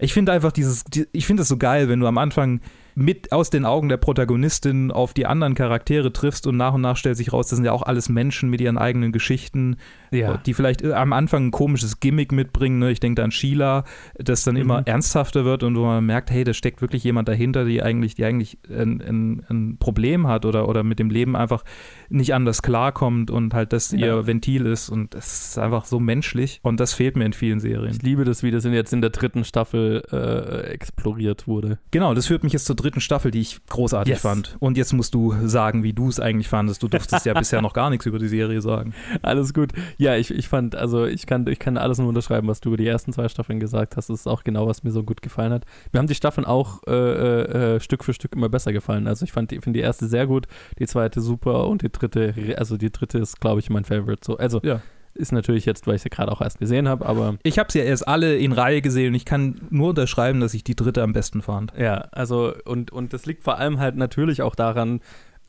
[0.00, 2.60] ich finde einfach dieses, ich finde es so geil, wenn du am Anfang
[2.94, 6.96] mit aus den Augen der Protagonistin auf die anderen Charaktere triffst und nach und nach
[6.96, 9.76] stellt sich raus, das sind ja auch alles Menschen mit ihren eigenen Geschichten,
[10.10, 10.36] Ja.
[10.38, 12.78] die vielleicht äh, am Anfang ein komisches Gimmick mitbringen.
[12.78, 12.90] Ne?
[12.90, 13.84] Ich denke da an Sheila,
[14.16, 17.64] das dann immer ernsthafter wird und wo man merkt, hey, da steckt wirklich jemand dahinter,
[17.64, 21.64] die eigentlich, die eigentlich ein, ein, ein Problem hat oder, oder mit dem Leben einfach
[22.10, 23.98] nicht anders klarkommt und halt das Ja.
[23.98, 27.60] ihr Ventil ist und das ist einfach so menschlich und das fehlt mir in vielen
[27.60, 27.92] Serien.
[27.94, 31.78] Ich liebe das, wie das jetzt in der dritten Staffel äh, exploriert wurde.
[31.90, 34.22] Genau, das führt mich jetzt zur dritten Staffel, die ich großartig Yes.
[34.22, 34.56] fand.
[34.58, 36.82] Und jetzt musst du sagen, wie du es eigentlich fandest.
[36.82, 38.92] Du durftest ja bisher noch gar nichts über die Serie sagen.
[39.22, 39.70] Alles gut.
[39.98, 42.76] Ja, ich, ich fand, also ich kann, ich kann alles nur unterschreiben, was du über
[42.76, 44.10] die ersten zwei Staffeln gesagt hast.
[44.10, 45.64] Das ist auch genau, was mir so gut gefallen hat.
[45.92, 49.06] Mir haben die Staffeln auch äh, äh, äh, Stück für Stück immer besser gefallen.
[49.06, 50.46] Also ich fand die, finde die erste sehr gut,
[50.78, 54.20] die zweite super und die dritte, also die dritte ist, glaube ich, mein Favorite.
[54.24, 54.80] So, also Ja.
[55.14, 57.78] ist natürlich jetzt, weil ich sie gerade auch erst gesehen habe, aber Ich habe sie
[57.80, 61.02] ja erst alle in Reihe gesehen und ich kann nur unterschreiben, dass ich die dritte
[61.02, 61.72] am besten fand.
[61.78, 65.00] Ja, also und, und das liegt vor allem halt natürlich auch daran,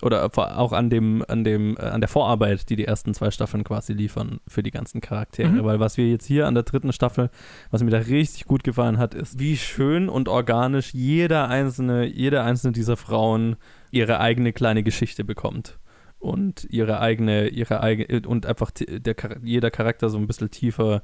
[0.02, 3.64] oder auch an dem, an dem, äh, an der Vorarbeit, die die ersten zwei Staffeln
[3.64, 5.50] quasi liefern für die ganzen Charaktere.
[5.50, 5.64] Mhm.
[5.64, 7.30] Weil was wir jetzt hier an der dritten Staffel,
[7.70, 12.42] was mir da richtig gut gefallen hat, ist, wie schön und organisch jeder einzelne, jede
[12.42, 13.58] einzelne dieser Frauen
[13.92, 15.78] ihre eigene kleine Geschichte bekommt.
[16.22, 21.02] Und ihre eigene, ihre eigene, und einfach der, jeder Charakter so ein bisschen tiefer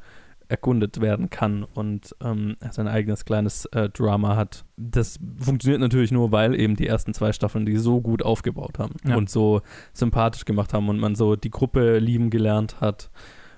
[0.49, 4.63] erkundet werden kann und ähm, sein eigenes kleines äh, Drama hat.
[4.77, 8.95] Das funktioniert natürlich nur, weil eben die ersten zwei Staffeln die so gut aufgebaut haben
[9.05, 9.17] Ja.
[9.17, 13.09] und so sympathisch gemacht haben und man so die Gruppe lieben gelernt hat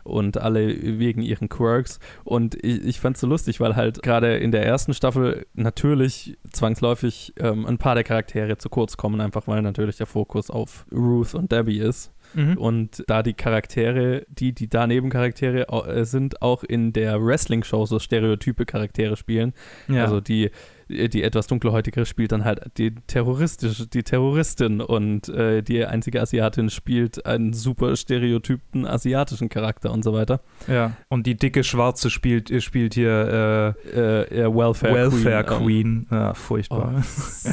[0.10, 2.00] und alle wegen ihren Quirks.
[2.24, 6.38] Und ich, ich fand es so lustig, weil halt gerade in der ersten Staffel natürlich
[6.52, 10.86] zwangsläufig ähm, ein paar der Charaktere zu kurz kommen, einfach weil natürlich der Fokus auf
[10.92, 12.12] Ruth und Debbie ist.
[12.34, 12.58] Mhm.
[12.58, 18.00] Und da die Charaktere, die, die da Nebencharaktere äh, sind, auch in der Wrestling-Show so
[18.00, 19.54] stereotype Charaktere spielen.
[19.88, 20.04] Ja.
[20.04, 20.52] Also die,
[20.90, 26.70] die etwas dunkelhäutigere spielt dann halt die terroristische, die Terroristin und äh, die einzige Asiatin
[26.70, 30.42] spielt einen super stereotypen asiatischen Charakter und so weiter.
[30.68, 30.94] ja.
[31.10, 35.60] Und die dicke Schwarze spielt, spielt hier Äh, ja, äh, Welfare, Welfare Queen.
[35.60, 36.08] ähm, Queen.
[36.12, 36.96] Ja, furchtbar.
[36.98, 37.02] Oh,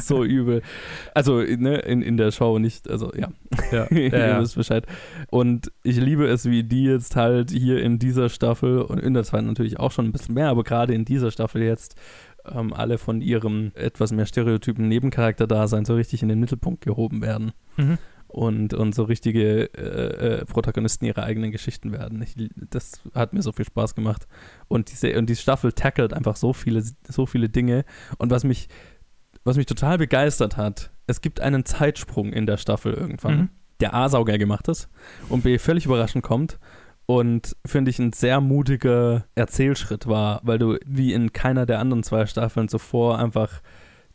[0.01, 0.61] so übel.
[1.13, 3.29] Also, ne, in, in der Show nicht, also ja.
[3.71, 3.87] Ja.
[3.91, 4.41] Ihr Ja, ja.
[4.41, 4.85] wisst Bescheid.
[5.29, 9.23] Und ich liebe es, wie die jetzt halt hier in dieser Staffel und in der
[9.23, 11.95] zweiten natürlich auch schon ein bisschen mehr, aber gerade in dieser Staffel jetzt
[12.53, 17.51] ähm, alle von ihrem etwas mehr stereotypen Nebencharakter-Dasein so richtig in den Mittelpunkt gehoben werden.
[17.77, 17.97] Mhm.
[18.27, 22.21] Und, und so richtige äh, äh, Protagonisten ihrer eigenen Geschichten werden.
[22.21, 22.35] Ich,
[22.69, 24.27] das hat mir so viel Spaß gemacht.
[24.67, 27.85] Und diese, und die Staffel tackelt einfach so viele, so viele Dinge.
[28.17, 28.67] Und was mich,
[29.45, 33.49] was mich total begeistert hat, es gibt einen Zeitsprung in der Staffel irgendwann, Mhm.
[33.79, 34.89] der A sauger gemacht ist
[35.29, 36.59] und B völlig überraschend kommt.
[37.07, 42.03] Und finde ich ein sehr mutiger Erzählschritt war, weil du wie in keiner der anderen
[42.03, 43.61] zwei Staffeln zuvor einfach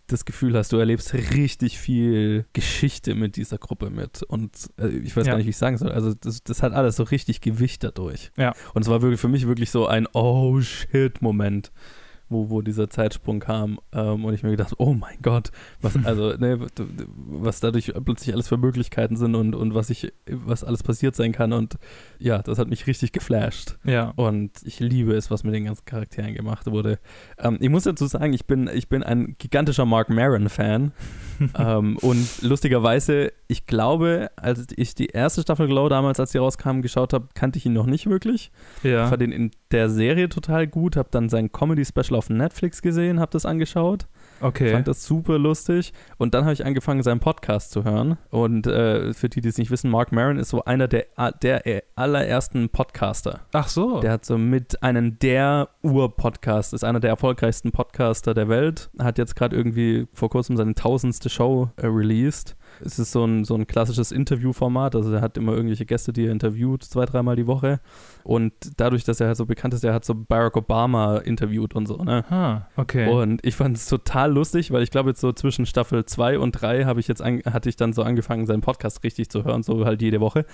[0.08, 4.22] das Gefühl hast, du erlebst richtig viel Geschichte mit dieser Gruppe mit.
[4.24, 5.32] Und äh, ich weiß Ja.
[5.32, 5.90] gar nicht, wie ich sagen soll.
[5.90, 8.30] Also das, das hat alles so richtig Gewicht dadurch.
[8.36, 8.52] Ja.
[8.74, 11.72] Und es war wirklich für mich wirklich so ein Oh shit-Moment,
[12.32, 13.78] wo, wo dieser Zeitsprung kam.
[13.92, 16.66] Ähm, und ich mir gedacht, oh mein Gott, was, also, ne,
[17.16, 21.32] was dadurch plötzlich alles für Möglichkeiten sind und, und was ich, was alles passiert sein
[21.32, 21.52] kann.
[21.52, 21.76] Und
[22.18, 23.76] ja, das hat mich richtig geflasht.
[23.84, 24.12] ja.
[24.16, 26.98] Und ich liebe es, was mit den ganzen Charakteren gemacht wurde.
[27.38, 30.92] Ähm, ich muss dazu sagen, ich bin, ich bin ein gigantischer Mark Maron-Fan.
[31.58, 36.80] ähm, und lustigerweise, ich glaube, als ich die erste Staffel Glow damals, als sie rauskam,
[36.80, 38.50] geschaut habe, kannte ich ihn noch nicht wirklich.
[38.82, 39.06] ja.
[39.08, 43.32] Fand ihn in der Serie total gut, habe dann sein Comedy-Special auf Netflix gesehen, habe
[43.32, 44.06] das angeschaut.
[44.40, 44.72] Okay.
[44.72, 45.92] Fand das super lustig.
[46.18, 48.16] Und dann habe ich angefangen, seinen Podcast zu hören.
[48.30, 51.06] Und äh, für die, die es nicht wissen, Mark Maron ist so einer der,
[51.42, 53.40] der allerersten Podcaster.
[53.52, 54.00] Ach so.
[54.00, 58.90] Der hat so mit einen der Ur-Podcast, ist einer der erfolgreichsten Podcaster der Welt.
[59.00, 62.56] Hat jetzt gerade irgendwie vor kurzem seine tausendste Show äh, released.
[62.84, 66.26] Es ist so ein, so ein klassisches Interviewformat, also er hat immer irgendwelche Gäste, die
[66.26, 67.80] er interviewt, zwei, dreimal die Woche.
[68.24, 71.86] Und dadurch, dass er halt so bekannt ist, er hat so Barack Obama interviewt und
[71.86, 72.24] so, ne?
[72.30, 73.08] ah, okay.
[73.08, 76.52] Und ich fand es total lustig, weil ich glaube, jetzt so zwischen Staffel 2 und
[76.52, 79.62] 3 habe ich jetzt an, hatte ich dann so angefangen, seinen Podcast richtig zu hören,
[79.62, 80.44] so halt jede Woche.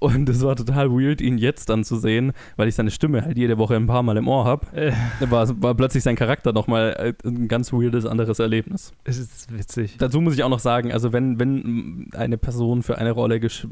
[0.00, 3.36] Und es war total weird, ihn jetzt dann zu sehen, weil ich seine Stimme halt
[3.38, 4.66] jede Woche ein paar Mal im Ohr habe.
[4.76, 4.92] Äh,
[5.30, 8.92] War, war plötzlich sein Charakter nochmal ein ganz weirdes anderes Erlebnis.
[9.04, 9.96] es ist witzig.
[9.98, 13.66] Dazu muss ich auch noch sagen, also wenn, wenn eine Person für eine Rolle gesch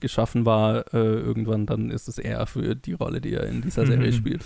[0.00, 3.86] geschaffen war, äh, irgendwann, dann ist es eher für die Rolle, die er in dieser
[3.86, 4.12] Serie Mhm.
[4.16, 4.44] spielt.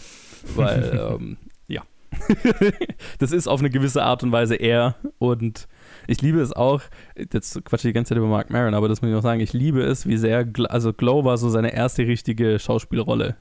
[0.54, 1.36] Weil, ähm,
[1.68, 1.82] ja.
[3.18, 5.66] das ist auf eine gewisse Art und Weise er und
[6.06, 6.80] ich liebe es auch,
[7.16, 9.40] jetzt quatsche ich die ganze Zeit über Mark Maron, aber das muss ich noch sagen,
[9.40, 13.36] ich liebe es, wie sehr, also Glow war so seine erste richtige Schauspielrolle,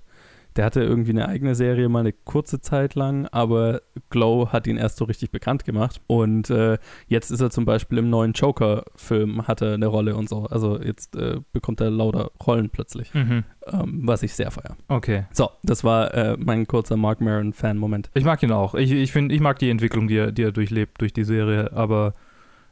[0.57, 4.75] Der hatte irgendwie eine eigene Serie mal eine kurze Zeit lang, aber Glow hat ihn
[4.75, 6.01] erst so richtig bekannt gemacht.
[6.07, 10.27] Und äh, jetzt ist er zum Beispiel im neuen Joker-Film, hat er eine Rolle und
[10.27, 10.47] so.
[10.47, 13.43] Also jetzt äh, bekommt er lauter Rollen plötzlich, Mhm.
[13.67, 14.75] ähm, was ich sehr feiere.
[14.89, 15.23] Okay.
[15.31, 18.09] So, das war äh, mein kurzer Mark Maron-Fan-Moment.
[18.13, 18.75] Ich mag ihn auch.
[18.75, 21.71] Ich, ich finde, ich mag die Entwicklung, die er, die er durchlebt durch die Serie,
[21.71, 22.13] aber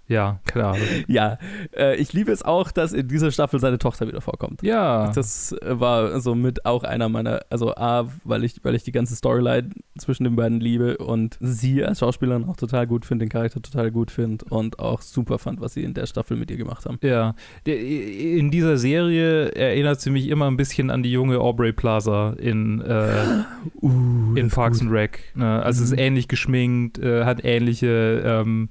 [0.09, 0.81] ja, keine Ahnung.
[1.07, 1.37] Ja,
[1.75, 4.63] äh, ich liebe es auch, dass in dieser Staffel seine Tochter wieder vorkommt.
[4.63, 5.11] Ja.
[5.13, 9.15] Das äh, war somit auch einer meiner, also A, weil ich, weil ich die ganze
[9.15, 13.61] Storyline zwischen den beiden liebe und sie als Schauspielerin auch total gut finde, den Charakter
[13.61, 16.85] total gut finde und auch super fand, was sie in der Staffel mit ihr gemacht
[16.85, 16.97] haben.
[17.03, 22.33] Ja, in dieser Serie erinnert sie mich immer ein bisschen an die junge Aubrey Plaza
[22.39, 23.43] in, äh,
[23.81, 25.19] in Parks and Rec.
[25.35, 25.61] Ne?
[25.61, 28.69] Also es ist ähnlich geschminkt, äh, hat ähnliche, ähm,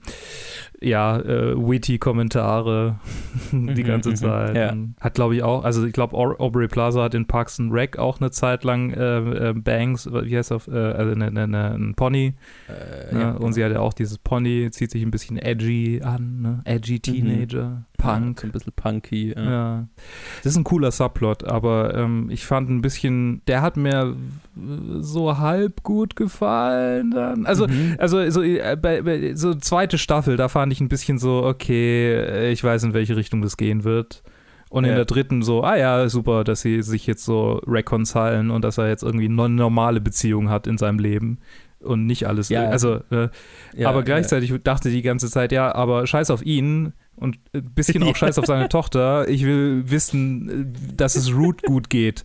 [0.80, 3.00] ja, äh, witty Kommentare
[3.52, 4.56] die Mhm, ganze mhm, Zeit.
[4.56, 4.74] ja.
[5.00, 8.20] Hat, glaube ich, auch, also ich glaube, Aubrey Plaza hat in Parks and Rec auch
[8.20, 11.94] eine Zeit lang äh, äh, Bangs, wie heißt das, äh, also eine, eine, eine, ein
[11.94, 12.34] Pony.
[12.68, 13.20] Äh, Ne?
[13.20, 16.60] ja, Und sie hat ja auch dieses Pony, zieht sich ein bisschen edgy an, ne?
[16.64, 18.40] edgy Teenager, Punk.
[18.40, 19.34] So ein bisschen punky.
[19.36, 19.44] Ja.
[19.50, 19.88] Ja.
[20.42, 24.16] Das ist ein cooler Subplot, aber ähm, ich fand ein bisschen, der hat mir
[25.00, 27.44] so halb gut gefallen dann.
[27.44, 27.96] Also, Mhm.
[27.98, 32.12] also so, äh, bei, bei, so zweite Staffel, da fand ich ein bisschen so, okay,
[32.14, 34.22] äh, ich weiß, in welche Richtung das gehen wird.
[34.70, 34.96] Und in Ja.
[34.96, 38.88] der dritten so, ah ja, super, dass sie sich jetzt so reconcilen und dass er
[38.88, 41.38] jetzt irgendwie eine normale Beziehung hat in seinem Leben
[41.80, 42.48] und nicht alles.
[42.48, 42.68] Ja.
[42.68, 43.28] Also, äh,
[43.76, 48.02] Ja, aber gleichzeitig dachte die ganze Zeit, ja, aber scheiß auf ihn und ein bisschen
[48.02, 49.28] auch scheiß auf seine Tochter.
[49.28, 52.24] Ich will wissen, äh, dass es Root gut geht.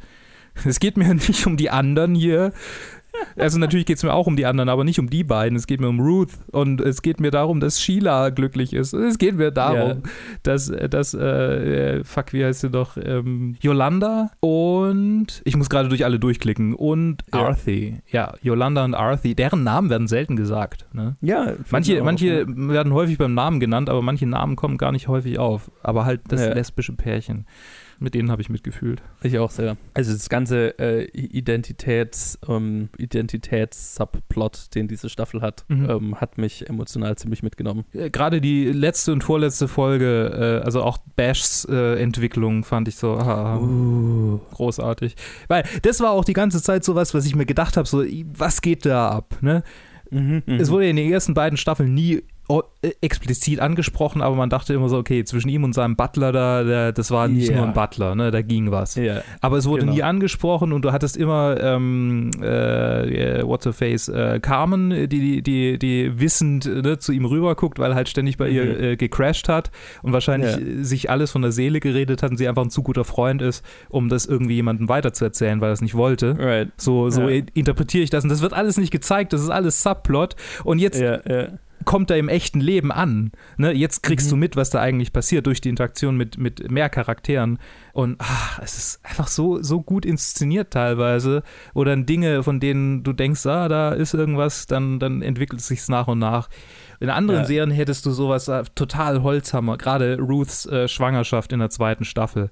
[0.66, 2.54] Es geht mir nicht um die anderen hier.
[3.38, 5.56] Also natürlich geht es mir auch um die anderen, aber nicht um die beiden.
[5.56, 8.93] Es geht mir um Ruth und es geht mir darum, dass Sheila glücklich ist.
[8.93, 10.04] Es geht mir darum,
[10.43, 15.89] dass, dass äh, äh, fuck, wie heißt sie doch, ähm, Yolanda und ich muss gerade
[15.89, 17.47] durch alle durchklicken und Ja.
[17.47, 18.02] Arthi.
[18.12, 20.86] Ja, Yolanda und Arthi, deren Namen werden selten gesagt.
[20.93, 21.15] Ne?
[21.21, 22.45] Ja, Manche, manche ja.
[22.47, 25.71] werden häufig beim Namen genannt, aber manche Namen kommen gar nicht häufig auf.
[25.82, 26.54] Aber halt das Ja.
[26.54, 27.45] lesbische Pärchen.
[28.04, 29.02] Mit denen habe ich mitgefühlt.
[29.22, 29.78] Ich auch sehr.
[29.94, 35.89] Also das ganze äh, Identitäts, ähm, Identitäts-Subplot, den diese Staffel hat, Mhm.
[35.89, 37.86] ähm, hat mich emotional ziemlich mitgenommen.
[37.94, 42.96] Äh, Gerade die letzte und vorletzte Folge, äh, also auch Bashs äh, Entwicklung, fand ich
[42.98, 44.39] so ah, Uh.
[44.52, 45.16] großartig.
[45.48, 48.04] Weil das war auch die ganze Zeit so was, was ich mir gedacht habe: so,
[48.38, 49.38] was geht da ab?
[49.42, 49.63] Ne?
[50.12, 52.22] Mhm, Es wurde in den ersten beiden Staffeln nie
[53.01, 56.91] explizit angesprochen, aber man dachte immer so, okay, zwischen ihm und seinem Butler da, der,
[56.91, 57.56] das war nicht Ja.
[57.58, 58.95] nur ein Butler, ne, da ging was.
[58.95, 59.21] ja.
[59.41, 59.93] Aber es wurde Genau.
[59.93, 65.08] nie angesprochen und du hattest immer ähm, äh, äh, What's her face äh, Carmen, die,
[65.08, 68.84] die, die, die wissend ne, zu ihm rüberguckt, weil er halt ständig bei ihr Mhm.
[68.84, 72.47] äh, gecrashed hat und wahrscheinlich äh, sich alles von der Seele geredet hat und sie
[72.47, 75.95] einfach ein zu guter Freund ist, um das irgendwie jemandem weiterzuerzählen, weil er es nicht
[75.95, 76.36] wollte.
[76.38, 76.69] Right.
[76.77, 77.41] So, so Ja.
[77.53, 81.01] interpretiere ich das und das wird alles nicht gezeigt, das ist alles Subplot und jetzt.
[81.86, 83.32] Kommt er im echten Leben an.
[83.58, 83.72] Ne?
[83.74, 84.32] Jetzt kriegst Mhm.
[84.32, 87.60] du mit, was da eigentlich passiert durch die Interaktion mit, mit mehr Charakteren.
[87.93, 91.43] Und ach, es ist einfach so, so gut inszeniert teilweise.
[91.74, 95.88] Oder Dinge, von denen du denkst, ah, da ist irgendwas, dann, dann entwickelt es sich
[95.88, 96.50] nach und nach.
[97.00, 97.46] In anderen Ja.
[97.46, 99.78] Serien hättest du sowas äh, total Holzhammer.
[99.78, 102.50] Gerade Ruths äh, Schwangerschaft in der zweiten Staffel.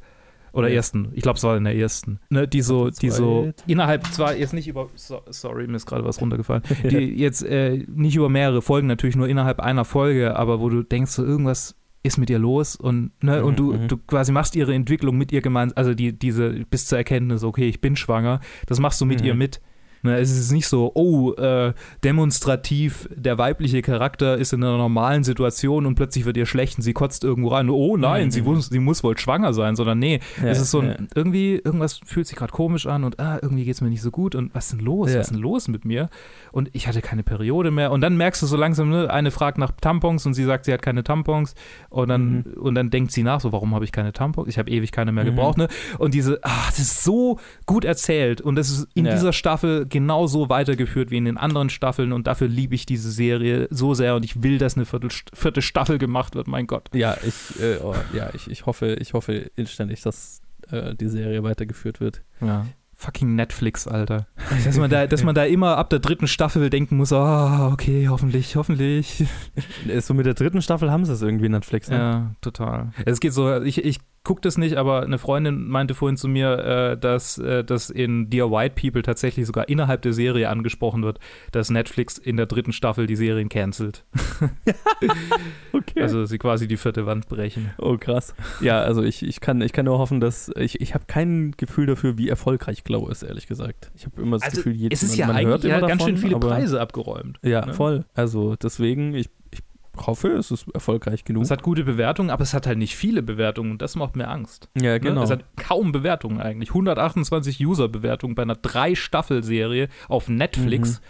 [0.54, 0.76] Oder Ja.
[0.76, 1.10] ersten.
[1.14, 2.20] Ich glaube, es war in der ersten.
[2.30, 4.90] Ne, die so, die so innerhalb zwar jetzt nicht über.
[4.96, 9.16] So, sorry, mir ist gerade was runtergefallen die jetzt äh, nicht über mehrere Folgen, natürlich
[9.16, 13.12] nur innerhalb einer Folge, aber wo du denkst, so irgendwas ist mit ihr los und
[13.24, 13.88] ne, Mhm, und du, mhm.
[13.88, 17.68] du quasi machst ihre Entwicklung mit ihr gemeinsam, also die, diese bis zur Erkenntnis, okay,
[17.70, 19.28] ich bin schwanger, das machst du mit Mhm.
[19.28, 19.62] ihr mit.
[20.04, 25.24] Ne, es ist nicht so, oh, äh, demonstrativ, der weibliche Charakter ist in einer normalen
[25.24, 27.70] Situation und plötzlich wird ihr schlecht und sie kotzt irgendwo rein.
[27.70, 28.32] Oh nein, Mhm.
[28.32, 30.96] sie, muss, sie muss wohl schwanger sein, sondern nee, Ja, es ist so ein, ja.
[31.16, 34.12] irgendwie, irgendwas fühlt sich gerade komisch an und ah, irgendwie geht es mir nicht so
[34.12, 35.12] gut und was ist denn los?
[35.12, 35.20] Ja.
[35.20, 36.10] Was ist denn los mit mir?
[36.52, 37.92] Und ich hatte keine Periode mehr.
[37.92, 40.74] Und dann merkst du so langsam, ne, eine fragt nach Tampons und sie sagt, sie
[40.74, 41.56] hat keine Tampons.
[41.90, 44.48] Und dann, und dann denkt sie nach, so, warum habe ich keine Tampons?
[44.50, 45.30] Ich habe ewig keine mehr Mhm.
[45.30, 45.58] gebraucht.
[45.58, 45.68] Ne?
[45.98, 48.42] Und diese, ah, das ist so gut erzählt.
[48.42, 52.12] Und das ist in dieser Staffel genauso weitergeführt wie in den anderen Staffeln.
[52.13, 54.15] Und dafür liebe ich diese Serie so sehr.
[54.15, 56.89] Und ich will, dass eine vierte, vierte Staffel gemacht wird, mein Gott.
[56.93, 61.43] Ja, ich, äh, oh, ja, ich, ich hoffe, ich hoffe inständig, dass äh, die Serie
[61.43, 62.23] weitergeführt wird.
[62.41, 62.65] Ja.
[62.93, 64.27] Fucking Netflix, Alter.
[64.63, 68.08] Dass man, da, dass man da immer ab der dritten Staffel denken muss, ah, okay,
[68.10, 69.25] hoffentlich, hoffentlich.
[69.88, 71.89] Äh, So mit der dritten Staffel haben sie es irgendwie Netflix.
[71.89, 71.97] Ne?
[71.97, 72.91] Ja, total.
[73.06, 76.60] Es geht so, ich, ich gucke das nicht, aber eine Freundin meinte vorhin zu mir,
[76.60, 81.20] äh, dass äh, das in Dear White People tatsächlich sogar innerhalb der Serie angesprochen wird,
[81.52, 84.06] dass Netflix in der dritten Staffel die Serien cancelt.
[85.74, 86.02] Okay.
[86.02, 87.72] Also sie quasi die vierte Wand brechen.
[87.78, 88.36] oh, krass.
[88.60, 91.86] Ja, also ich, ich, kann, ich kann nur hoffen, dass ich, ich habe kein Gefühl
[91.86, 93.92] dafür, wie erfolgreich Glow ist, ehrlich gesagt.
[93.96, 95.82] Ich habe immer das Gefühl, jedes Also es ist ja man, man hört eigentlich immer
[95.82, 97.40] ja ganz davon, schön viele aber, Preise abgeräumt.
[97.42, 97.74] Ja, ne?
[97.74, 98.06] voll.
[98.14, 99.30] Also deswegen, ich
[100.08, 101.44] hoffe, es ist erfolgreich genug.
[101.44, 104.28] Es hat gute Bewertungen, aber es hat halt nicht viele Bewertungen und das macht mir
[104.28, 104.70] Angst.
[104.76, 105.00] ja, Ne?
[105.00, 105.24] genau.
[105.24, 106.70] Es hat kaum Bewertungen eigentlich.
[106.70, 111.02] 128 User-Bewertungen bei einer Drei-Staffel-Serie auf Netflix.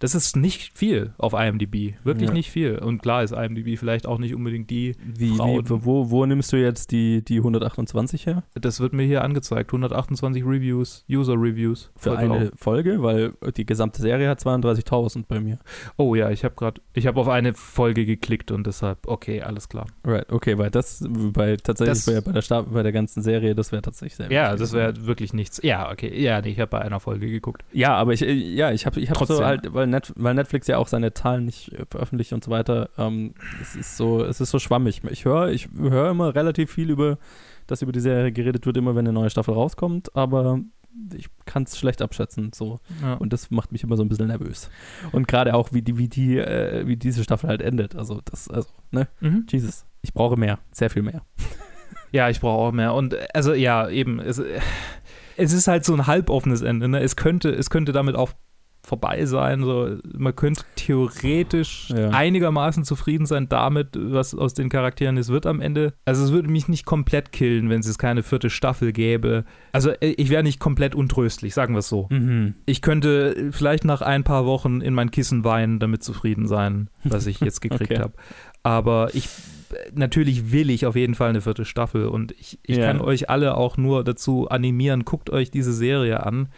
[0.00, 1.94] Das ist nicht viel auf IMDb.
[2.04, 2.28] Wirklich.
[2.28, 2.34] Ja.
[2.34, 2.78] nicht viel.
[2.78, 5.68] Und klar ist IMDb vielleicht auch nicht unbedingt die wie, Frauen.
[5.68, 8.42] wie, wo, wo nimmst du jetzt die, die 128 her?
[8.54, 9.70] Das wird mir hier angezeigt.
[9.70, 11.90] 128 Reviews, User-Reviews.
[11.96, 12.50] Für Voll eine drauf.
[12.56, 13.02] Folge?
[13.02, 15.58] Weil die gesamte Serie hat 32.000 bei mir.
[15.96, 19.68] Oh ja, ich habe gerade, ich habe auf eine Folge geklickt und deshalb, okay, alles
[19.68, 19.86] klar.
[20.04, 23.70] Right, okay, weil das bei tatsächlich Das- bei, der Stab, bei der ganzen Serie, das
[23.70, 25.60] wäre tatsächlich sehr Ja, das wäre wirklich nichts.
[25.62, 26.18] Ja, okay.
[26.20, 27.64] Ja, nee, ich habe bei einer Folge geguckt.
[27.72, 30.66] Ja, aber ich, äh, ja, ich habe ich hab so halt, weil, Net, weil Netflix
[30.66, 34.40] ja auch seine Zahlen nicht äh, veröffentlicht und so weiter, ähm, es ist so, es
[34.40, 35.02] ist so schwammig.
[35.10, 37.18] Ich höre, ich höre immer relativ viel über,
[37.66, 40.60] dass über die Serie geredet wird, immer wenn eine neue Staffel rauskommt, aber
[41.14, 42.80] ich kann es schlecht abschätzen, so.
[43.00, 43.14] Ja.
[43.14, 44.70] Und das macht mich immer so ein bisschen nervös.
[45.12, 47.94] Und gerade auch, wie die, wie die, äh, wie diese Staffel halt endet.
[47.94, 49.08] Also, das, also, ne?
[49.20, 49.46] Mhm.
[49.48, 49.86] Jesus.
[50.02, 50.58] Ich brauche mehr.
[50.72, 51.22] Sehr viel mehr.
[52.12, 52.94] Ja, ich brauche auch mehr.
[52.94, 54.58] Und äh, also ja, eben, es, äh,
[55.36, 56.88] es ist halt so ein halboffenes Ende.
[56.88, 57.00] Ne?
[57.00, 58.32] Es, könnte, es könnte damit auch
[58.82, 59.62] vorbei sein.
[59.62, 59.96] So.
[60.16, 62.10] Man könnte theoretisch Ja.
[62.10, 65.92] einigermaßen zufrieden sein damit, was aus den Charakteren es wird am Ende.
[66.04, 69.44] Also es würde mich nicht komplett killen, wenn es jetzt keine vierte Staffel gäbe.
[69.72, 72.06] Also äh, ich wäre nicht komplett untröstlich, sagen wir es so.
[72.10, 72.54] Mhm.
[72.66, 77.26] Ich könnte vielleicht nach ein paar Wochen in mein Kissen weinen, damit zufrieden sein, was
[77.26, 78.00] ich jetzt gekriegt Okay.
[78.00, 78.14] habe.
[78.62, 79.28] Aber ich
[79.94, 82.86] natürlich will ich auf jeden Fall eine vierte Staffel und ich, ich Ja.
[82.86, 86.48] kann euch alle auch nur dazu animieren, guckt euch diese Serie an.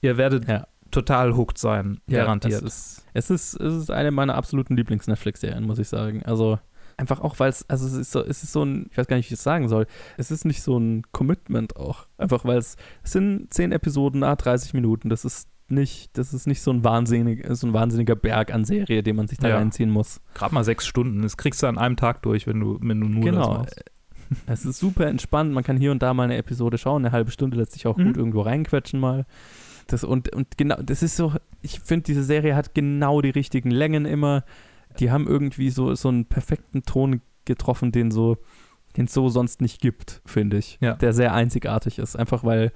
[0.00, 0.66] Ihr werdet Ja.
[0.92, 2.62] Total hooked sein, garantiert.
[2.62, 6.22] Es ist, es ist, es ist eine meiner absoluten Lieblings-Netflix-Serien, muss ich sagen.
[6.24, 6.58] Also
[6.96, 9.16] einfach auch, weil es, also es ist so, es ist so ein, ich weiß gar
[9.16, 9.86] nicht, wie ich es sagen soll.
[10.16, 12.06] Es ist nicht so ein Commitment auch.
[12.18, 15.08] Einfach weil es, es sind zehn Episoden, ah, 30 Minuten.
[15.08, 19.02] Das ist nicht, das ist nicht so ein wahnsinnig, so ein wahnsinniger Berg an Serie,
[19.02, 19.56] den man sich da Ja.
[19.56, 20.20] reinziehen muss.
[20.34, 21.22] Gerade mal sechs Stunden.
[21.22, 23.54] Das kriegst du an einem Tag durch, wenn du, wenn du nur das Genau.
[23.58, 23.82] machst.
[24.46, 25.52] Es ist super entspannt.
[25.52, 27.04] Man kann hier und da mal eine Episode schauen.
[27.04, 28.04] Eine halbe Stunde lässt sich auch Mhm.
[28.06, 29.26] gut irgendwo reinquetschen mal.
[29.92, 33.70] Das, und, und genau, das ist so, ich finde, diese Serie hat genau die richtigen
[33.70, 34.42] Längen immer.
[34.98, 38.38] Die haben irgendwie so, so einen perfekten Ton getroffen, den so,
[38.96, 40.78] den es so sonst nicht gibt, finde ich.
[40.80, 40.94] Ja.
[40.94, 42.16] Der sehr einzigartig ist.
[42.16, 42.72] Einfach weil,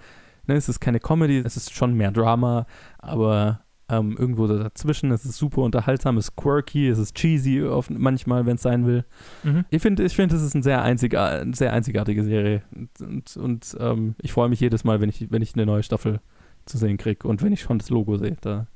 [0.47, 2.67] ne, es ist keine Comedy, es ist schon mehr Drama,
[2.99, 7.89] aber ähm, irgendwo dazwischen, es ist super unterhaltsam, es ist quirky, es ist cheesy auf,
[7.89, 9.07] manchmal, wenn es sein will.
[9.43, 9.65] Mhm.
[9.71, 12.63] Ich finde, ich find, es ist eine sehr, einziga eine sehr einzigartige Serie.
[12.75, 15.83] Und, und, und ähm, ich freue mich jedes Mal, wenn ich, wenn ich eine neue
[15.83, 16.21] Staffel
[16.67, 17.27] zu sehen kriege.
[17.27, 18.67] Und wenn ich schon das Logo sehe, da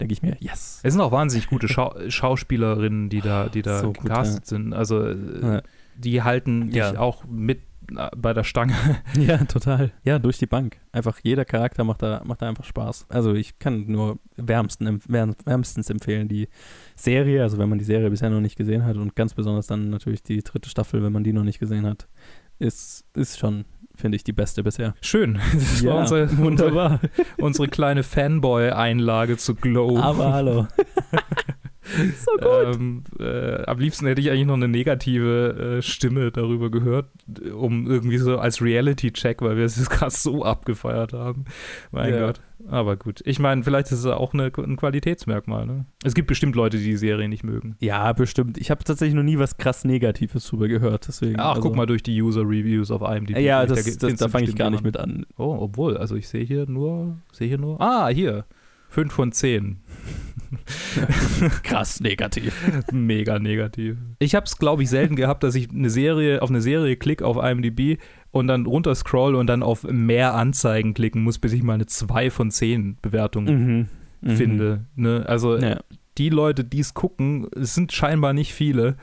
[0.00, 0.80] denke ich mir, yes.
[0.82, 4.72] Es sind auch wahnsinnig gute Schau Schauspielerinnen, die da, die da So gut, gecastet sind.
[4.74, 5.62] Also äh, Ja.
[5.96, 6.98] die halten dich Ja.
[6.98, 7.60] auch mit
[7.96, 8.74] äh, bei der Stange.
[9.16, 9.92] Ja, total.
[10.04, 10.78] Ja, durch die Bank.
[10.92, 13.06] Einfach jeder Charakter macht da, macht da einfach Spaß.
[13.08, 16.48] Also ich kann nur wärmsten, wärmstens empfehlen die
[16.96, 19.88] Serie, also wenn man die Serie bisher noch nicht gesehen hat und ganz besonders dann
[19.88, 22.06] natürlich die dritte Staffel, wenn man die noch nicht gesehen hat,
[22.58, 23.64] ist, ist schon,
[23.96, 24.94] finde ich, die beste bisher.
[25.00, 25.38] Schön.
[25.54, 27.00] Das war unsere, wunderbar.
[27.38, 29.98] unsere kleine Fanboy-Einlage zu Glow.
[29.98, 30.66] Aber hallo.
[32.18, 32.76] so gut.
[32.76, 37.06] Ähm, äh, am liebsten hätte ich eigentlich noch eine negative äh, Stimme darüber gehört,
[37.54, 41.44] um irgendwie so als Reality-Check, weil wir es jetzt gerade so abgefeiert haben.
[41.90, 42.26] Mein Ja.
[42.26, 42.40] Gott.
[42.68, 43.22] Aber gut.
[43.24, 45.66] Ich meine, vielleicht ist es auch eine, ein Qualitätsmerkmal.
[45.66, 45.86] Ne?
[46.02, 47.76] Es gibt bestimmt Leute, die die Serie nicht mögen.
[47.80, 48.58] Ja, bestimmt.
[48.58, 51.06] Ich habe tatsächlich noch nie was krass Negatives drüber gehört.
[51.06, 53.38] Deswegen, Ach, also, guck mal durch die User-Reviews auf IMDb.
[53.38, 55.26] Ja, Da das, du da fange ich gar nicht mit an.
[55.36, 58.46] Oh, obwohl, also ich sehe hier nur, sehe hier nur, ah, hier,
[58.88, 59.78] 5 von 10.
[61.62, 62.54] Krass negativ.
[62.92, 63.96] Mega negativ.
[64.18, 67.24] Ich habe es, glaube ich, selten gehabt, dass ich eine Serie auf eine Serie klicke
[67.24, 67.98] auf IMDb
[68.30, 71.86] und dann runter scroll und dann auf mehr Anzeigen klicken muss, bis ich mal eine
[71.86, 73.86] 2 von 10 Bewertung Mhm.
[74.22, 74.30] Mhm.
[74.36, 74.84] finde.
[74.94, 75.24] Ne?
[75.28, 75.80] Also Ja.
[76.18, 78.96] die Leute, die es gucken, es sind scheinbar nicht viele,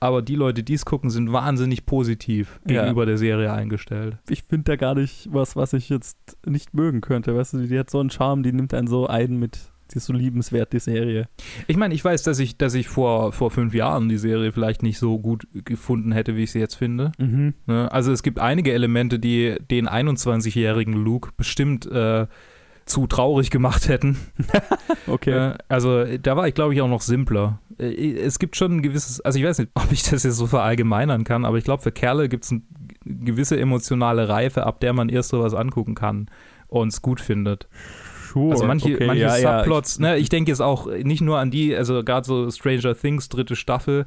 [0.00, 2.82] aber die Leute, die es gucken, sind wahnsinnig positiv Ja.
[2.82, 4.18] gegenüber der Serie eingestellt.
[4.28, 7.34] Ich finde da gar nicht was, was ich jetzt nicht mögen könnte.
[7.34, 9.58] Weißt du, die hat so einen Charme, die nimmt einen so ein mit.
[9.92, 11.28] Die ist so liebenswert, die Serie.
[11.66, 14.82] Ich meine, ich weiß, dass ich, dass ich vor, vor fünf Jahren die Serie vielleicht
[14.82, 17.12] nicht so gut gefunden hätte, wie ich sie jetzt finde.
[17.18, 17.54] Mhm.
[17.66, 17.90] Ne?
[17.92, 22.26] Also es gibt einige Elemente, die den 21-jährigen Luke bestimmt äh,
[22.86, 24.16] zu traurig gemacht hätten.
[25.06, 25.50] Okay.
[25.50, 27.60] Äh, also da war ich, glaube ich, auch noch simpler.
[27.78, 30.46] Äh, Es gibt schon ein gewisses, also ich weiß nicht, ob ich das jetzt so
[30.46, 32.66] verallgemeinern kann, aber ich glaube, für Kerle gibt es ein,
[33.04, 36.30] gewisse emotionale Reife, ab der man erst sowas angucken kann
[36.68, 37.68] und es gut findet.
[38.34, 41.38] Sure, Also manche, okay, manche ja, ja, Subplots, ne, ich denke jetzt auch nicht nur
[41.38, 44.06] an die, also gerade so Stranger Things, dritte Staffel,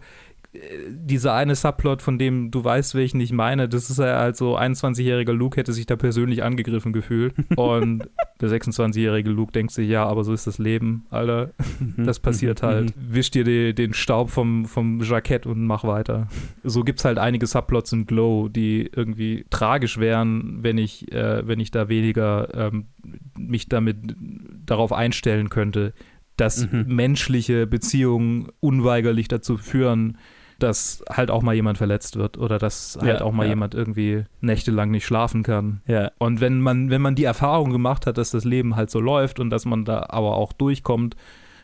[0.90, 4.58] dieser eine Subplot, von dem du weißt, welchen ich meine, das ist ja halt so,
[4.58, 8.10] 21-jähriger Luke hätte sich da persönlich angegriffen gefühlt und
[8.42, 11.52] der 26-jährige Luke denkt sich, ja, aber so ist das Leben, Alter,
[11.98, 12.94] das passiert halt.
[12.96, 16.28] Wisch dir die, den Staub vom, vom Jackett und mach weiter.
[16.64, 21.60] So gibt's halt einige Subplots in Glow, die irgendwie tragisch wären, wenn ich, äh, wenn
[21.60, 22.86] ich da weniger ähm,
[23.38, 23.98] mich damit
[24.66, 25.94] darauf einstellen könnte,
[26.36, 26.86] dass Mhm.
[26.88, 30.18] menschliche Beziehungen unweigerlich dazu führen,
[30.60, 33.50] dass halt auch mal jemand verletzt wird oder dass halt Ja, auch mal ja.
[33.50, 35.82] jemand irgendwie nächtelang nicht schlafen kann.
[35.88, 39.00] Ja, Und wenn man, wenn man die Erfahrung gemacht hat, dass das Leben halt so
[39.00, 41.16] läuft und dass man da aber auch durchkommt,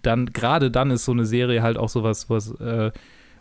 [0.03, 2.91] dann gerade dann ist so eine Serie halt auch sowas, was, äh,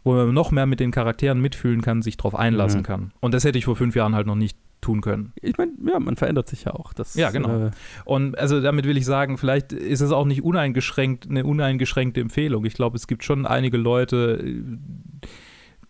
[0.04, 2.84] wo man noch mehr mit den Charakteren mitfühlen kann, sich drauf einlassen Mhm.
[2.84, 3.12] kann.
[3.20, 5.32] Und das hätte ich vor fünf Jahren halt noch nicht tun können.
[5.40, 6.92] ich meine, ja, man verändert sich ja auch.
[6.92, 7.66] Das, Ja, genau.
[7.66, 7.70] Äh,
[8.04, 12.64] Und also damit will ich sagen, vielleicht ist es auch nicht uneingeschränkt, eine uneingeschränkte Empfehlung.
[12.64, 14.44] Ich glaube, es gibt schon einige Leute,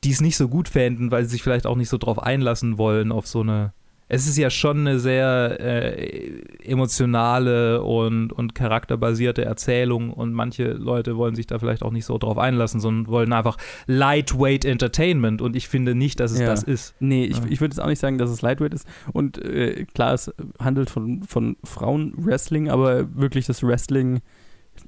[0.05, 2.79] die es nicht so gut fänden, weil sie sich vielleicht auch nicht so drauf einlassen
[2.79, 3.73] wollen auf so eine.
[4.09, 11.17] Es ist ja schon eine sehr äh, emotionale und, und charakterbasierte Erzählung und manche Leute
[11.17, 15.57] wollen sich da vielleicht auch nicht so drauf einlassen, sondern wollen einfach Lightweight Entertainment und
[15.57, 16.47] ich finde nicht, dass es Ja.
[16.47, 16.95] das ist.
[17.01, 17.45] Nee, ich, Ja.
[17.49, 18.87] ich würde jetzt auch nicht sagen, dass es Lightweight ist.
[19.15, 24.21] Und äh, klar, es handelt von, von Frauenwrestling, aber wirklich das Wrestling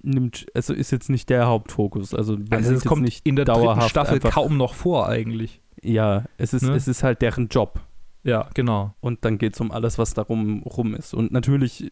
[0.03, 2.15] nimmt, also ist jetzt nicht der Hauptfokus.
[2.15, 5.61] Also, Also es kommt nicht in der dritten Staffel einfach, kaum noch vor eigentlich.
[5.83, 6.75] Ja, es ist, Ne?
[6.75, 7.81] es ist halt deren Job.
[8.23, 8.95] Ja, genau.
[9.01, 11.13] Und dann geht es um alles, was darum rum ist.
[11.13, 11.91] Und natürlich,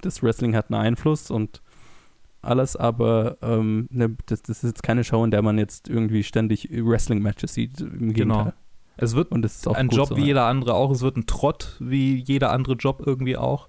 [0.00, 1.62] das Wrestling hat einen Einfluss und
[2.40, 6.22] alles, aber ähm, ne, das, das ist jetzt keine Show, in der man jetzt irgendwie
[6.22, 7.80] ständig Wrestling-Matches sieht.
[7.80, 8.52] Im Genau.
[8.96, 10.26] Es wird Und das ist auch ein Job so, wie ja.
[10.28, 10.90] jeder andere auch.
[10.90, 13.68] Es wird ein Trott wie jeder andere Job irgendwie auch.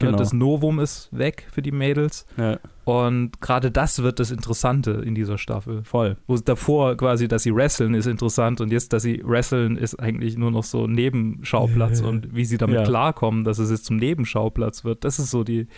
[0.00, 0.18] Ja, Genau.
[0.18, 2.26] Das Novum ist weg für die Mädels.
[2.36, 5.84] Ja, Und gerade das wird das Interessante in dieser Staffel.
[5.84, 6.16] voll.
[6.26, 10.36] Wo davor quasi, dass sie wresteln, ist interessant und jetzt, dass sie wresteln, ist eigentlich
[10.36, 12.82] nur noch so Nebenschauplatz und wie sie damit Ja.
[12.84, 15.04] klarkommen, dass es jetzt zum Nebenschauplatz wird.
[15.04, 15.68] Das ist so die.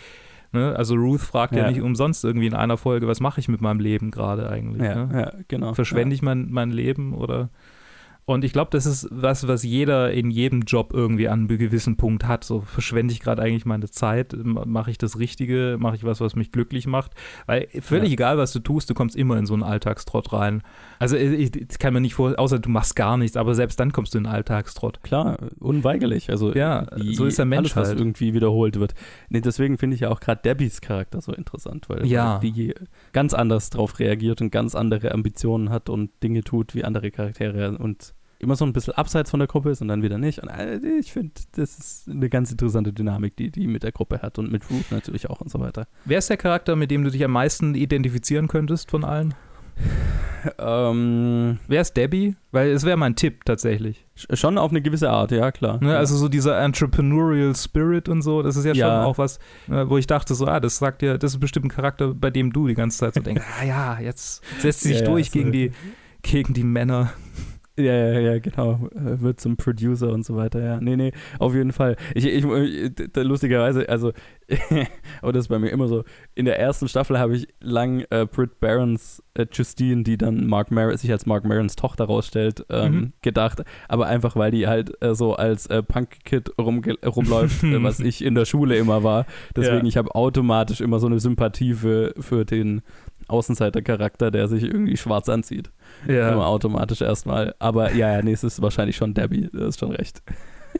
[0.51, 0.75] Ne?
[0.75, 1.63] Also Ruth fragt ja.
[1.63, 1.69] Ja.
[1.69, 4.81] nicht umsonst irgendwie in einer Folge, was mache ich mit meinem Leben gerade eigentlich?
[4.81, 5.21] Ja, ne?
[5.21, 5.73] ja genau.
[5.73, 7.49] Verschwende ich mein, mein Leben oder
[8.29, 11.95] und ich glaube, das ist was, was jeder in jedem Job irgendwie an einem gewissen
[11.95, 12.43] Punkt hat.
[12.43, 16.35] So verschwende ich gerade eigentlich meine Zeit, mache ich das Richtige, mache ich was, was
[16.35, 17.13] mich glücklich macht.
[17.45, 18.13] Weil völlig Ja.
[18.15, 20.61] egal, was du tust, du kommst immer in so einen Alltagstrott rein.
[20.99, 23.93] Also ich, ich kann mir nicht vor, außer du machst gar nichts, aber selbst dann
[23.93, 25.01] kommst du in einen Alltagstrott.
[25.03, 26.29] Klar, unweigerlich.
[26.29, 27.99] Also Ja, so ist der Mensch alles, was halt.
[27.99, 28.93] irgendwie wiederholt wird.
[29.29, 32.39] Nee, deswegen finde ich ja auch gerade Debbys Charakter so interessant, weil, Ja.
[32.39, 32.73] die
[33.13, 37.77] ganz anders drauf reagiert und ganz andere Ambitionen hat und Dinge tut wie andere Charaktere
[37.77, 40.39] und immer so ein bisschen abseits von der Gruppe ist und dann wieder nicht.
[40.43, 44.21] Und äh, ich finde, das ist eine ganz interessante Dynamik, die die mit der Gruppe
[44.21, 45.87] hat und mit Ruth natürlich auch und so weiter.
[46.05, 49.33] Wer ist der Charakter, mit dem du dich am meisten identifizieren könntest von allen?
[50.59, 52.35] Ähm, Wer ist Debbie?
[52.51, 54.05] Weil es wäre mein Tipp tatsächlich.
[54.17, 55.79] sch- schon auf eine gewisse Art, ja klar.
[55.83, 55.97] Ne.
[55.97, 58.87] Also so dieser Entrepreneurial Spirit und so, das ist ja, Ja.
[58.87, 59.37] schon auch was,
[59.69, 62.29] äh, wo ich dachte, so, ah, das sagt ja, das ist bestimmt ein Charakter, bei
[62.29, 65.31] dem du die ganze Zeit so denkst, ah ja, jetzt setzt sie sich Ja, durch
[65.31, 65.71] gegen die
[66.23, 67.13] gegen die Männer.
[67.79, 68.89] Ja, ja, ja, genau.
[68.95, 70.79] Äh, Wird zum Producer und so weiter, ja.
[70.81, 71.95] Nee, nee, auf jeden Fall.
[72.15, 74.13] Ich, ich, äh, lustigerweise, also,
[75.21, 76.03] aber das ist bei mir immer so,
[76.33, 80.71] in der ersten Staffel habe ich lang äh, Britt Barons äh, Justine, die dann Mark
[80.71, 83.13] Mar sich als Mark Marons Tochter rausstellt, ähm, Mhm.
[83.21, 83.63] gedacht.
[83.87, 88.35] Aber einfach, weil die halt äh, so als äh, Punk-Kid rumläuft, äh, was ich in
[88.35, 89.25] der Schule immer war.
[89.55, 89.89] Deswegen, Ja.
[89.89, 92.81] ich habe automatisch immer so eine Sympathie für, für den
[93.27, 95.71] Außenseiter-Charakter, der sich irgendwie schwarz anzieht.
[96.07, 97.55] Immer automatisch erstmal.
[97.59, 100.21] Aber ja, ja, nee, es ist wahrscheinlich schon Debbie, das ist schon recht.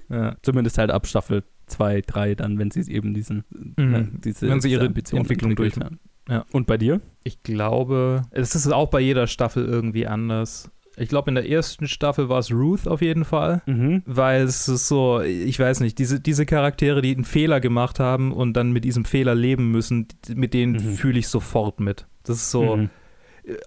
[0.10, 0.36] ja.
[0.42, 3.74] Zumindest halt ab Staffel 2, 3, dann, wenn sie eben diesen, Mhm.
[3.92, 6.00] ne, diese, Wenn sie ihre diese Ambitionen Entwicklung entwickelt durch- haben.
[6.30, 6.46] Ja.
[6.52, 7.00] Und bei dir?
[7.24, 10.70] Ich glaube, es ist auch bei jeder Staffel irgendwie anders.
[11.00, 13.62] Ich glaube, in der ersten Staffel war es Ruth auf jeden Fall.
[13.66, 14.02] Mhm.
[14.06, 18.32] Weil es ist so, ich weiß nicht, diese, diese Charaktere, die einen Fehler gemacht haben
[18.34, 20.96] und dann mit diesem Fehler leben müssen, mit denen Mhm.
[20.96, 22.08] fühle ich sofort mit.
[22.30, 22.90] Das ist so, Mhm.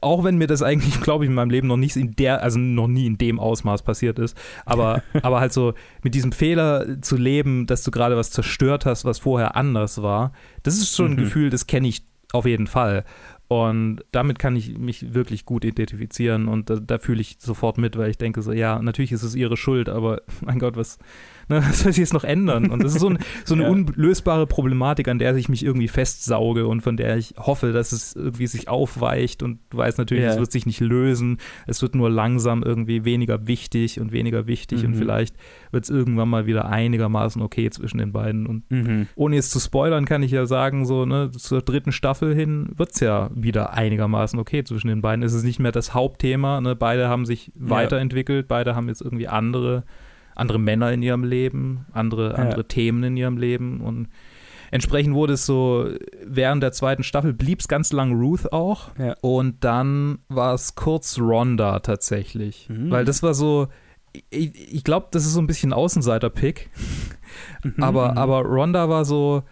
[0.02, 2.58] auch wenn mir das eigentlich, glaube ich, in meinem Leben noch nicht in der, also
[2.58, 4.36] noch nie in dem Ausmaß passiert ist,
[4.66, 9.04] aber, aber halt so mit diesem Fehler zu leben, dass du gerade was zerstört hast,
[9.04, 10.32] was vorher anders war,
[10.62, 11.20] das ist schon ein Mhm.
[11.24, 12.02] Gefühl, das kenne ich
[12.32, 13.04] auf jeden Fall.
[13.48, 17.98] Und damit kann ich mich wirklich gut identifizieren und da, da fühle ich sofort mit,
[17.98, 20.98] weil ich denke so, ja, natürlich ist es ihre Schuld, aber mein Gott, was,
[21.50, 22.70] ne, was soll sie jetzt noch ändern?
[22.70, 23.68] Und das ist so, ein, so eine Ja.
[23.68, 28.16] unlösbare Problematik, an der ich mich irgendwie festsauge und von der ich hoffe, dass es
[28.16, 30.30] irgendwie sich aufweicht und du weißt natürlich, Ja.
[30.30, 31.36] es wird sich nicht lösen,
[31.66, 34.96] es wird nur langsam irgendwie weniger wichtig und weniger wichtig und Mhm.
[34.98, 35.36] vielleicht
[35.72, 39.06] wird es irgendwann mal wieder einigermaßen okay zwischen den beiden und Mhm.
[39.16, 42.92] ohne jetzt zu spoilern, kann ich ja sagen, so, ne, zur dritten Staffel hin wird
[42.94, 45.22] es ja wieder einigermaßen okay zwischen den beiden.
[45.22, 46.76] Es ist nicht mehr das Hauptthema, ne?
[46.76, 49.84] Beide haben sich weiterentwickelt, beide haben jetzt irgendwie andere,
[50.34, 54.08] andere Männer in ihrem Leben, andere, andere Themen in ihrem Leben und
[54.70, 55.88] entsprechend wurde es so,
[56.24, 59.16] während der zweiten Staffel blieb es ganz lang Ruth auch Ja.
[59.20, 62.90] und dann war es kurz Ronda tatsächlich, Mhm.
[62.90, 63.68] weil das war so,
[64.30, 66.70] ich, ich glaube, das ist so ein bisschen Außenseiter-Pick,
[67.64, 67.82] Mhm.
[67.82, 69.42] aber, aber Ronda war so,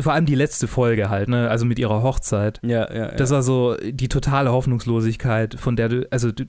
[0.00, 2.60] vor allem die letzte Folge halt, ne, also mit ihrer Hochzeit.
[2.62, 3.08] Ja, ja, ja.
[3.12, 6.44] Das war so die totale Hoffnungslosigkeit, von der du, also du-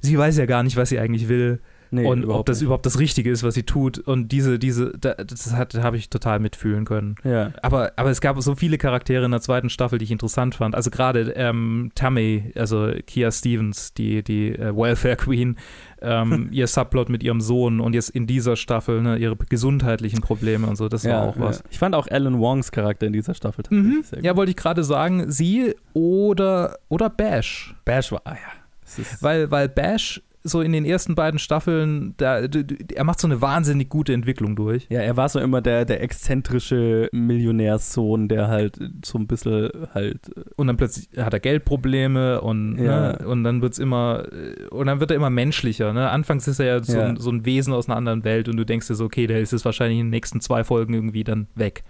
[0.00, 2.64] sie weiß ja gar nicht, was sie eigentlich will nee, und ob das nicht.
[2.66, 3.98] überhaupt das Richtige ist, was sie tut.
[3.98, 7.16] Und diese, diese, da- das habe ich total mitfühlen können.
[7.24, 7.52] Ja.
[7.62, 10.74] Aber, aber es gab so viele Charaktere in der zweiten Staffel, die ich interessant fand.
[10.74, 15.56] Also gerade ähm, Tammy, also Kia Stevens, die, die äh, Welfare Queen,
[16.02, 20.66] ähm, ihr Subplot mit ihrem Sohn und jetzt in dieser Staffel ne, ihre gesundheitlichen Probleme
[20.66, 21.58] und so, das ja, war auch was.
[21.58, 21.64] Ja.
[21.70, 24.02] Ich fand auch Alan Wongs Charakter in dieser Staffel tatsächlich Mhm.
[24.02, 24.24] sehr gut.
[24.26, 27.74] Ja, wollte ich gerade sagen, sie oder, oder Bash.
[27.84, 29.04] Bash war, ah ja.
[29.20, 33.88] Weil, weil Bash so in den ersten beiden Staffeln, da, er macht so eine wahnsinnig
[33.90, 34.86] gute Entwicklung durch.
[34.88, 40.18] ja, er war so immer der, der exzentrische Millionärssohn, der halt so ein bisschen halt
[40.56, 43.12] Und dann plötzlich hat er Geldprobleme und, Ja.
[43.18, 45.92] ne, und dann wird's immer, äh, und dann wird er immer menschlicher.
[45.92, 46.08] Ne?
[46.10, 47.06] Anfangs ist er ja so, Ja.
[47.06, 49.40] Ein, so ein Wesen aus einer anderen Welt und du denkst dir so, okay, der
[49.40, 51.82] ist jetzt wahrscheinlich in den nächsten zwei Folgen irgendwie dann weg.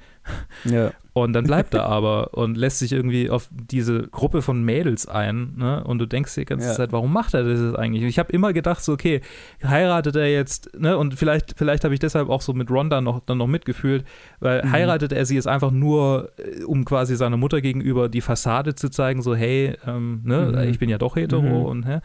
[0.65, 5.09] Ja, Und dann bleibt er aber und lässt sich irgendwie auf diese Gruppe von Mädels
[5.09, 5.55] ein.
[5.57, 5.83] Ne?
[5.83, 6.75] Und du denkst dir die ganze Ja.
[6.75, 8.05] Zeit, warum macht er das jetzt eigentlich?
[8.05, 9.21] Ich habe immer gedacht, so, okay,
[9.63, 10.97] heiratet er jetzt, ne?
[10.97, 14.05] Und vielleicht, vielleicht habe ich deshalb auch so mit Ronda noch, dann noch mitgefühlt,
[14.39, 14.73] weil Mhm.
[14.73, 18.89] heiratet er sie jetzt einfach nur, äh, um quasi seiner Mutter gegenüber die Fassade zu
[18.89, 20.71] zeigen, so, hey, ähm, ne, Mhm.
[20.71, 21.65] ich bin ja doch hetero Mhm.
[21.65, 21.99] und, hä?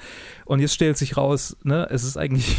[0.46, 2.56] und jetzt stellt sich raus, ne, es ist eigentlich.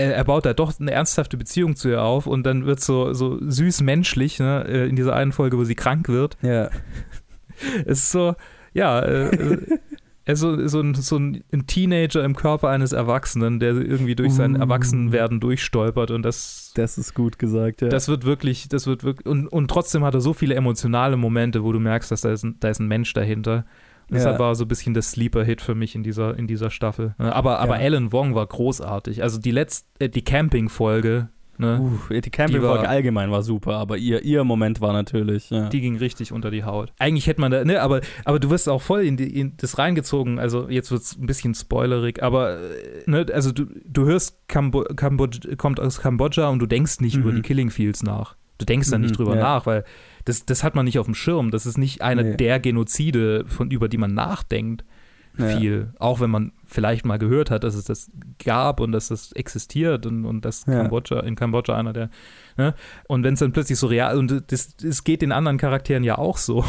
[0.00, 3.12] Er, er baut da doch eine ernsthafte Beziehung zu ihr auf und dann wird so,
[3.12, 6.36] so süß menschlich, ne, äh, in dieser einen Folge, wo sie krank wird.
[6.42, 6.70] ja.
[7.84, 8.34] Es ist so,
[8.72, 9.58] ja, äh,
[10.24, 14.56] äh, so, so, ein, so ein Teenager im Körper eines Erwachsenen, der irgendwie durch sein
[14.56, 14.60] Uh.
[14.60, 17.88] Erwachsenwerden durchstolpert und das, Das ist gut gesagt, ja.
[17.88, 21.62] das wird wirklich, das wird wirklich, und, und trotzdem hat er so viele emotionale Momente,
[21.64, 23.64] wo du merkst, dass da ist ein, da ist ein Mensch dahinter.
[24.10, 24.16] Ja.
[24.16, 27.14] Deshalb war so ein bisschen das Sleeper-Hit für mich in dieser, in dieser Staffel.
[27.18, 27.84] Ne, Aber, aber Ja.
[27.86, 29.22] Alan Wong war großartig.
[29.22, 34.24] Also die letzte, äh, die Camping-Folge, ne, Uh, die Camping-Folge allgemein war super, aber ihr,
[34.24, 35.50] ihr Moment war natürlich.
[35.50, 35.68] Ja.
[35.68, 36.92] Die ging richtig unter die Haut.
[36.98, 39.78] Eigentlich hätte man da, ne, aber, aber du wirst auch voll in, die, in das
[39.78, 40.38] reingezogen.
[40.38, 44.84] Also jetzt wird es ein bisschen spoilerig, aber äh, ne, also du, du hörst, Kambo
[44.96, 47.22] Kambodsch kommt aus Kambodscha und du denkst nicht Mhm.
[47.22, 48.36] über die Killing Fields nach.
[48.58, 49.42] Du denkst da Mhm, nicht drüber ja.
[49.42, 49.84] nach, weil
[50.24, 51.50] das, das hat man nicht auf dem Schirm.
[51.50, 52.36] Das ist nicht einer Nee.
[52.36, 54.84] der Genozide, von, über die man nachdenkt.
[55.38, 55.46] Ja.
[55.56, 55.94] Viel.
[56.00, 58.10] Auch wenn man vielleicht mal gehört hat, dass es das
[58.44, 60.74] gab und dass das existiert und, und dass Ja.
[60.82, 62.10] Kambodscha, in Kambodscha einer der.
[62.56, 62.74] Ne?
[63.06, 66.18] Und wenn es dann plötzlich so real, und das, das geht den anderen Charakteren ja
[66.18, 66.64] auch so.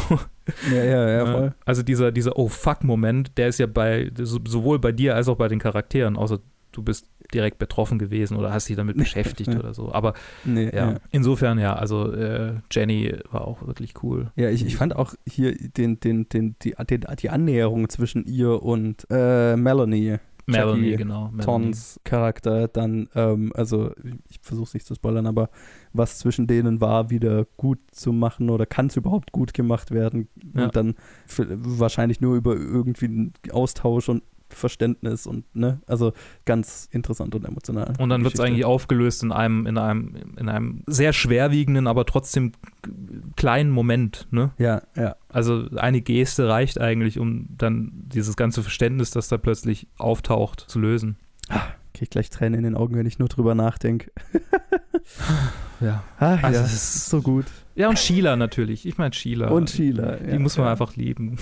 [0.71, 1.53] ja, ja, ja, voll.
[1.65, 5.37] Also dieser, dieser Oh fuck-Moment, der ist ja bei so- sowohl bei dir als auch
[5.37, 6.39] bei den Charakteren, außer
[6.71, 9.91] du bist direkt betroffen gewesen oder hast dich damit beschäftigt oder so.
[9.93, 10.13] Aber
[10.45, 10.99] Nee, ja, ja.
[11.11, 14.31] insofern ja, also äh, Jenny war auch wirklich cool.
[14.35, 18.61] Ja, ich, ich fand auch hier den, den, den, die, den, die Annäherung zwischen ihr
[18.63, 20.17] und äh, Melanie.
[20.47, 21.25] Melanie, Jackie genau.
[21.25, 21.43] Melanie.
[21.45, 23.91] Tons Charakter dann, ähm, also
[24.27, 25.49] ich versuche es nicht zu spoilern, aber
[25.93, 30.27] was zwischen denen war, wieder gut zu machen oder kann es überhaupt gut gemacht werden
[30.55, 30.65] Ja.
[30.65, 30.95] und dann
[31.27, 34.23] für, wahrscheinlich nur über irgendwie einen Austausch und
[34.53, 36.13] Verständnis und ne, also
[36.45, 37.93] ganz interessant und emotional.
[37.99, 42.05] Und dann wird es eigentlich aufgelöst in einem, in einem, in einem sehr schwerwiegenden, aber
[42.05, 42.51] trotzdem
[43.35, 44.51] kleinen Moment, ne?
[44.57, 45.15] Ja, ja.
[45.29, 50.79] Also eine Geste reicht eigentlich, um dann dieses ganze Verständnis, das da plötzlich auftaucht, zu
[50.79, 51.17] lösen.
[51.93, 54.11] Krieg gleich Tränen in den Augen, wenn ich nur drüber nachdenke.
[55.79, 56.03] Ja.
[56.19, 57.45] Ah, Also ja, es ist- so gut.
[57.75, 58.85] Ja, und Sheila natürlich.
[58.85, 59.49] Ich meine Sheila.
[59.49, 60.17] Und Sheila.
[60.17, 61.37] Die muss man einfach lieben.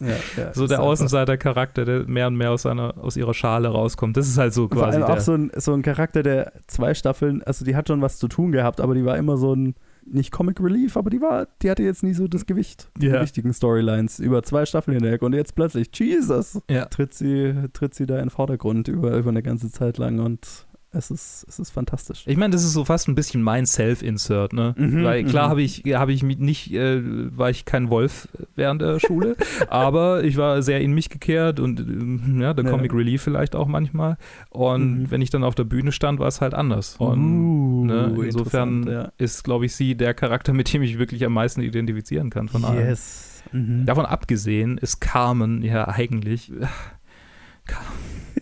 [0.00, 4.16] Ja, ja, So der Außenseiter-Charakter, der mehr und mehr aus, seiner, aus ihrer Schale rauskommt.
[4.16, 5.16] Das ist halt so Vor quasi allem der.
[5.16, 8.28] auch so ein, so ein Charakter, der zwei Staffeln, also die hat schon was zu
[8.28, 9.74] tun gehabt, aber die war immer so ein,
[10.10, 13.20] nicht Comic Relief, aber die war, die hatte jetzt nie so das Gewicht, die Ja.
[13.20, 16.84] wichtigen Storylines über zwei Staffeln hinweg und jetzt plötzlich, Jesus, Ja.
[16.86, 20.66] tritt sie, tritt sie da in den Vordergrund über, über eine ganze Zeit lang und
[20.90, 22.22] Es ist, es ist fantastisch.
[22.26, 24.74] Ich meine, das ist so fast ein bisschen mein Self-Insert, ne?
[24.78, 25.50] Mhm, Weil klar mhm.
[25.50, 27.02] habe ich, habe ich mich nicht, äh,
[27.36, 28.26] war ich kein Wolf
[28.56, 29.36] während der Schule,
[29.68, 32.70] aber ich war sehr in mich gekehrt und ähm, ja, der Ja.
[32.70, 34.16] Comic Relief vielleicht auch manchmal.
[34.48, 35.10] Und Mhm.
[35.10, 36.96] wenn ich dann auf der Bühne stand, war es halt anders.
[36.98, 41.22] Und Uh, ne, insofern interessant, ist, glaube ich, sie der Charakter, mit dem ich wirklich
[41.26, 42.68] am meisten identifizieren kann von ja.
[42.68, 42.88] allen.
[42.88, 43.42] Yes.
[43.52, 43.84] Mhm.
[43.86, 46.50] Davon abgesehen ist Carmen ja eigentlich.
[47.68, 47.84] Car-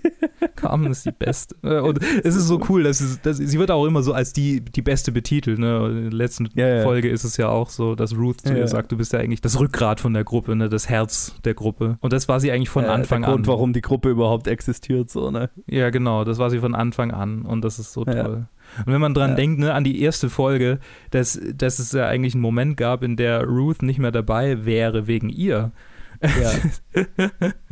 [0.57, 1.57] Carmen ist die Beste.
[1.63, 4.33] Äh, Und es ist so cool, dass, es, dass sie wird auch immer so als
[4.33, 5.59] die, die Beste betitelt.
[5.59, 5.81] Ne?
[5.83, 6.83] Und In der letzten Ja, ja.
[6.83, 9.19] Folge ist es ja auch so, dass Ruth zu Ja, ihr sagt, du bist ja
[9.19, 10.69] eigentlich das Rückgrat von der Gruppe, ne?
[10.69, 11.99] das Herz der Gruppe.
[12.01, 13.53] Und das war sie eigentlich von Anfang der Grund, an.
[13.53, 15.51] warum die Gruppe überhaupt existiert, so, ne?
[15.67, 18.47] Ja, genau, das war sie von Anfang an und das ist so toll.
[18.85, 19.37] Und wenn man dran Ja.
[19.37, 20.79] denkt, ne, an die erste Folge,
[21.11, 25.07] dass, dass es ja eigentlich einen Moment gab, in der Ruth nicht mehr dabei wäre
[25.07, 25.73] wegen ihr.
[26.23, 27.03] Ja.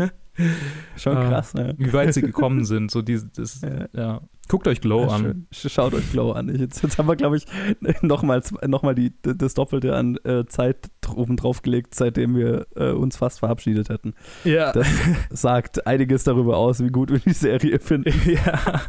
[0.96, 1.28] Schon Ah.
[1.28, 1.74] krass, ne?
[1.78, 2.90] wie weit sie gekommen sind.
[2.90, 3.86] So diese, das, Ja.
[3.92, 4.20] ja.
[4.46, 5.46] Guckt euch Glow Ja, an.
[5.52, 6.54] Schaut euch Glow an.
[6.54, 7.46] Jetzt, jetzt haben wir, glaube ich,
[8.02, 12.90] nochmal noch mal die, das Doppelte an äh, Zeit oben drauf gelegt, seitdem wir äh,
[12.90, 14.12] uns fast verabschiedet hätten.
[14.44, 14.72] Ja.
[14.72, 14.86] Das
[15.30, 18.12] sagt einiges darüber aus, wie gut wir die Serie finden.
[18.30, 18.82] ja.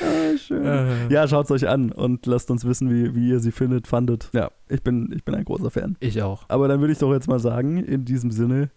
[0.00, 0.64] Ah, schön.
[0.64, 1.12] Äh.
[1.12, 4.28] Ja, schaut es euch an und lasst uns wissen, wie, wie ihr sie findet, fandet.
[4.32, 5.96] Ja, ich bin, ich bin ein großer Fan.
[6.00, 6.44] Ich auch.
[6.48, 8.70] Aber dann würde ich doch jetzt mal sagen, in diesem Sinne,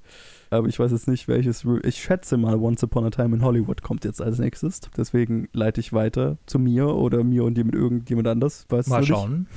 [0.49, 3.81] aber ich weiß jetzt nicht, welches, ich schätze mal, Once Upon a Time in Hollywood
[3.81, 4.81] kommt jetzt als nächstes.
[4.95, 8.65] Deswegen leite ich weiter zu mir oder mir und dir mit irgendjemand anders.
[8.69, 9.47] Weißt Mal schauen.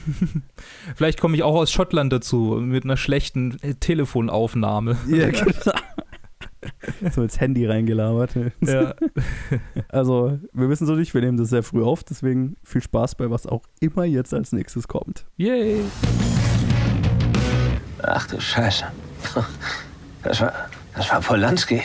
[0.97, 4.97] Vielleicht komme ich auch aus Schottland dazu mit einer schlechten Telefonaufnahme.
[5.09, 5.45] Ja, genau.
[7.13, 8.31] so ins Handy reingelabert.
[8.61, 8.95] Ja.
[9.89, 13.31] Also, wir wissen so nicht, wir nehmen das sehr früh auf, deswegen viel Spaß bei
[13.31, 15.25] was auch immer jetzt als nächstes kommt.
[15.37, 15.81] Yay.
[18.03, 18.85] Ach du Scheiße.
[20.23, 20.53] Das war,
[20.95, 21.83] das war Polanski.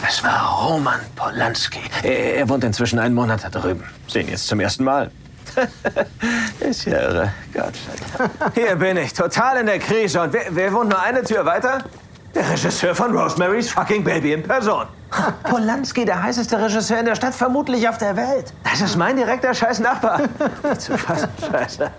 [0.00, 1.80] Das war Roman Polanski.
[2.02, 3.84] Er, er wohnt inzwischen einen Monat da drüben.
[4.08, 5.10] Sehen jetzt zum ersten Mal.
[6.60, 7.32] Ist ja irre.
[7.52, 8.54] Gott sei Dank.
[8.54, 10.22] Hier bin ich, total in der Krise.
[10.22, 11.84] Und wer, wer wohnt nur eine Tür weiter?
[12.34, 14.86] Der Regisseur von Rosemary's fucking Baby in Person.
[15.44, 18.54] Polanski, der heißeste Regisseur in der Stadt, vermutlich auf der Welt.
[18.64, 20.22] Das ist mein direkter scheiß Nachbar.
[20.78, 21.90] Zu fassen, Scheiße.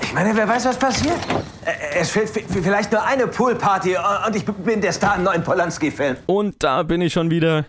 [0.00, 1.16] Ich meine, wer weiß, was passiert?
[1.64, 3.96] Äh, Es fehlt vielleicht nur eine Poolparty
[4.26, 6.18] und ich bin der Star im neuen Polanski-Film.
[6.26, 7.64] Und da bin ich schon wieder,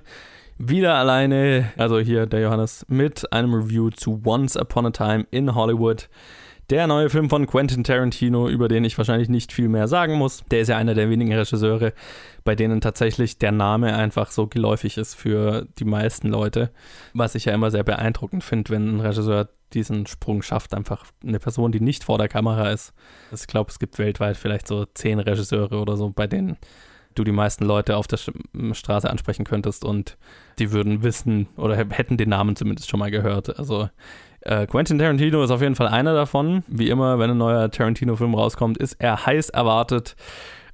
[0.60, 1.72] wieder alleine.
[1.78, 6.08] Also hier der Johannes mit einem Review zu Once Upon a Time in Hollywood.
[6.72, 10.44] Der neue Film von Quentin Tarantino, über den ich wahrscheinlich nicht viel mehr sagen muss.
[10.50, 11.94] Der ist ja einer der wenigen Regisseure,
[12.44, 16.72] bei denen tatsächlich der Name einfach so geläufig ist für die meisten Leute.
[17.14, 21.38] Was ich ja immer sehr beeindruckend finde, wenn ein Regisseur diesen Sprung schafft, einfach eine
[21.38, 22.94] Person, die nicht vor der Kamera ist.
[23.32, 26.58] Ich glaube, es gibt weltweit vielleicht so zehn Regisseure oder so, bei denen
[27.14, 28.18] du die meisten Leute auf der
[28.74, 30.18] Straße ansprechen könntest und
[30.60, 33.58] die würden wissen oder hätten den Namen zumindest schon mal gehört.
[33.58, 33.90] Also
[34.46, 36.64] äh, Quentin Tarantino ist auf jeden Fall einer davon.
[36.68, 40.16] Wie immer, wenn ein neuer Tarantino-Film rauskommt, ist er heiß erwartet.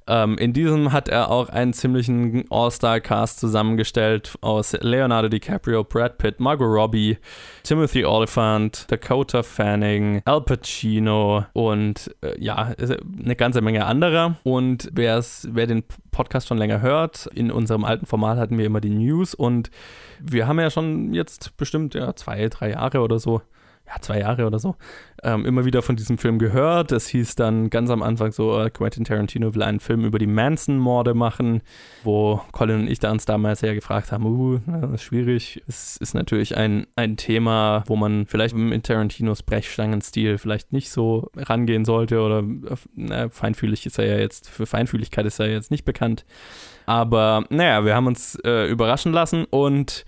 [0.06, 6.40] Ähm, in diesem hat er auch einen ziemlichen All-Star-Cast zusammengestellt aus Leonardo DiCaprio, Brad Pitt,
[6.40, 7.18] Margot Robbie,
[7.62, 12.74] Timothy Oliphant, Dakota Fanning, Al Pacino und äh, ja,
[13.22, 14.36] eine ganze Menge anderer.
[14.42, 15.22] Und wer
[15.66, 19.70] den Podcast schon länger hört, in unserem alten Format hatten wir immer die News und
[20.20, 23.40] wir haben ja schon jetzt bestimmt ja, zwei, drei Jahre oder so
[23.86, 24.76] ja, zwei Jahre oder so,
[25.22, 26.92] ähm, immer wieder von diesem Film gehört.
[26.92, 30.26] Es hieß dann ganz am Anfang so, äh, Quentin Tarantino will einen Film über die
[30.26, 31.62] Manson-Morde machen,
[32.04, 35.62] wo Colin und ich da uns damals ja gefragt haben, uh, das ist schwierig.
[35.66, 41.30] Es ist natürlich ein, ein Thema, wo man vielleicht in Tarantinos Brechstangenstil vielleicht nicht so
[41.36, 42.42] rangehen sollte oder
[42.94, 46.24] na, feinfühlig ist er ja jetzt, für Feinfühligkeit ist er jetzt nicht bekannt.
[46.86, 50.04] Aber naja, wir haben uns äh, überraschen lassen und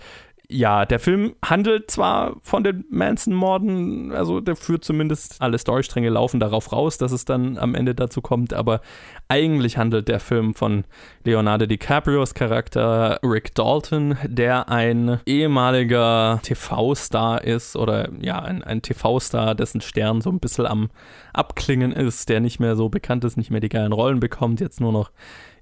[0.55, 6.39] ja, der Film handelt zwar von den Manson-Morden, also der führt zumindest alle Storystränge laufen
[6.39, 8.81] darauf raus, dass es dann am Ende dazu kommt, aber
[9.27, 10.85] eigentlich handelt der Film von
[11.25, 19.57] Leonardo DiCaprios Charakter Rick Dalton, der ein ehemaliger TV-Star ist oder ja, ein, ein TV-Star,
[19.57, 20.91] dessen Stern so ein bisschen am
[21.33, 24.81] Abklingen ist, der nicht mehr so bekannt ist, nicht mehr die geilen Rollen bekommt, jetzt
[24.81, 25.11] nur noch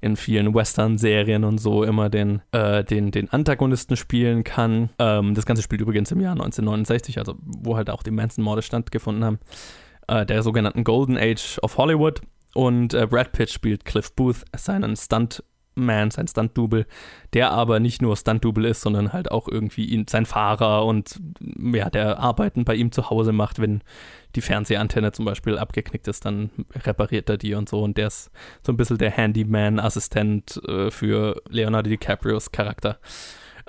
[0.03, 4.91] in vielen Western-Serien und so immer den, äh, den, den Antagonisten spielen kann.
[4.99, 9.25] Ähm, das Ganze spielt übrigens im Jahr 1969, also wo halt auch die Manson-Morde stattgefunden
[9.25, 9.39] haben.
[10.09, 12.21] Äh, der sogenannten Golden Age of Hollywood.
[12.55, 14.97] Und äh, Brad Pitt spielt Cliff Booth, seinen
[15.73, 16.87] Stuntman, sein Stunt-Double,
[17.33, 21.21] der aber nicht nur Stunt-Double ist, sondern halt auch irgendwie ihn, sein Fahrer und
[21.59, 23.83] ja, der Arbeiten bei ihm zu Hause macht, wenn
[24.35, 27.83] die Fernsehantenne zum Beispiel abgeknickt ist, dann repariert er die und so.
[27.83, 28.31] Und der ist
[28.65, 32.99] so ein bisschen der Handyman-Assistent äh, für Leonardo DiCaprios Charakter.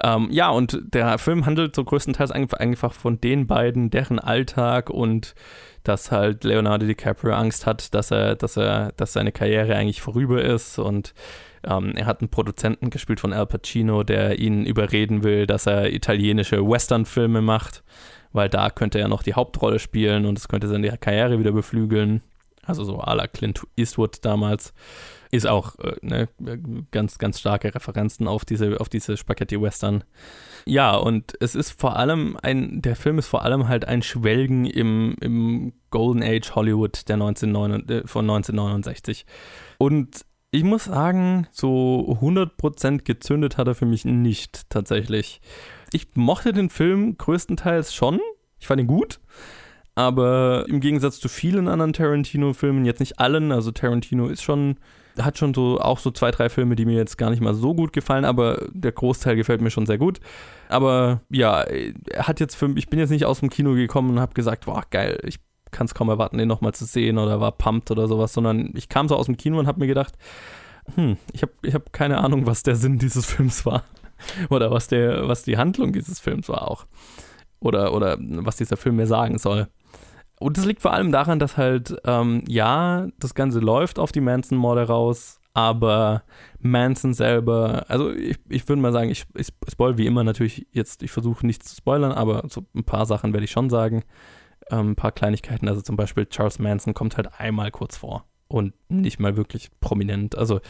[0.01, 5.35] Ähm, ja, und der Film handelt so größtenteils einfach von den beiden, deren Alltag und
[5.83, 10.41] dass halt Leonardo DiCaprio Angst hat, dass er, dass er, dass seine Karriere eigentlich vorüber
[10.41, 11.13] ist und
[11.65, 15.93] ähm, er hat einen Produzenten gespielt von Al Pacino, der ihn überreden will, dass er
[15.93, 17.83] italienische Western-Filme macht,
[18.31, 22.21] weil da könnte er noch die Hauptrolle spielen und es könnte seine Karriere wieder beflügeln.
[22.65, 24.73] Also so à la Clint Eastwood damals.
[25.31, 26.29] Ist auch äh, ne,
[26.91, 30.03] ganz, ganz starke Referenzen auf diese, auf diese Spaghetti-Western.
[30.65, 34.65] Ja, und es ist vor allem ein, der Film ist vor allem halt ein Schwelgen
[34.65, 39.25] im, im Golden Age Hollywood der 19, äh, von 1969.
[39.77, 40.23] Und
[40.53, 45.41] ich muss sagen, so 100% gezündet hat er für mich nicht tatsächlich.
[45.91, 48.19] Ich mochte den Film größtenteils schon.
[48.59, 49.19] Ich fand ihn gut.
[49.95, 54.77] Aber im Gegensatz zu vielen anderen Tarantino-Filmen, jetzt nicht allen, also Tarantino ist schon,
[55.19, 57.73] hat schon so auch so zwei, drei Filme, die mir jetzt gar nicht mal so
[57.73, 60.19] gut gefallen, aber der Großteil gefällt mir schon sehr gut.
[60.69, 64.19] Aber ja, er hat jetzt für ich bin jetzt nicht aus dem Kino gekommen und
[64.19, 65.39] habe gesagt, boah, geil, ich
[65.73, 68.87] kann es kaum erwarten, den nochmal zu sehen oder war pumped oder sowas, sondern ich
[68.87, 70.13] kam so aus dem Kino und habe mir gedacht,
[70.95, 73.83] hm, ich habe ich hab keine Ahnung, was der Sinn dieses Films war.
[74.49, 76.85] oder was, der, was die Handlung dieses Films war auch.
[77.59, 79.67] Oder, oder was dieser Film mir sagen soll.
[80.39, 84.19] Und das liegt vor allem daran, dass halt, ähm, ja, das Ganze läuft auf die
[84.19, 86.23] Manson-Morde raus, aber
[86.59, 91.03] Manson selber, also ich, ich würde mal sagen, ich, ich spoil wie immer natürlich jetzt,
[91.03, 94.03] ich versuche nichts zu spoilern, aber so ein paar Sachen werde ich schon sagen.
[94.69, 98.73] Ähm, ein paar Kleinigkeiten, also zum Beispiel Charles Manson kommt halt einmal kurz vor und
[98.89, 100.37] nicht mal wirklich prominent.
[100.37, 100.61] Also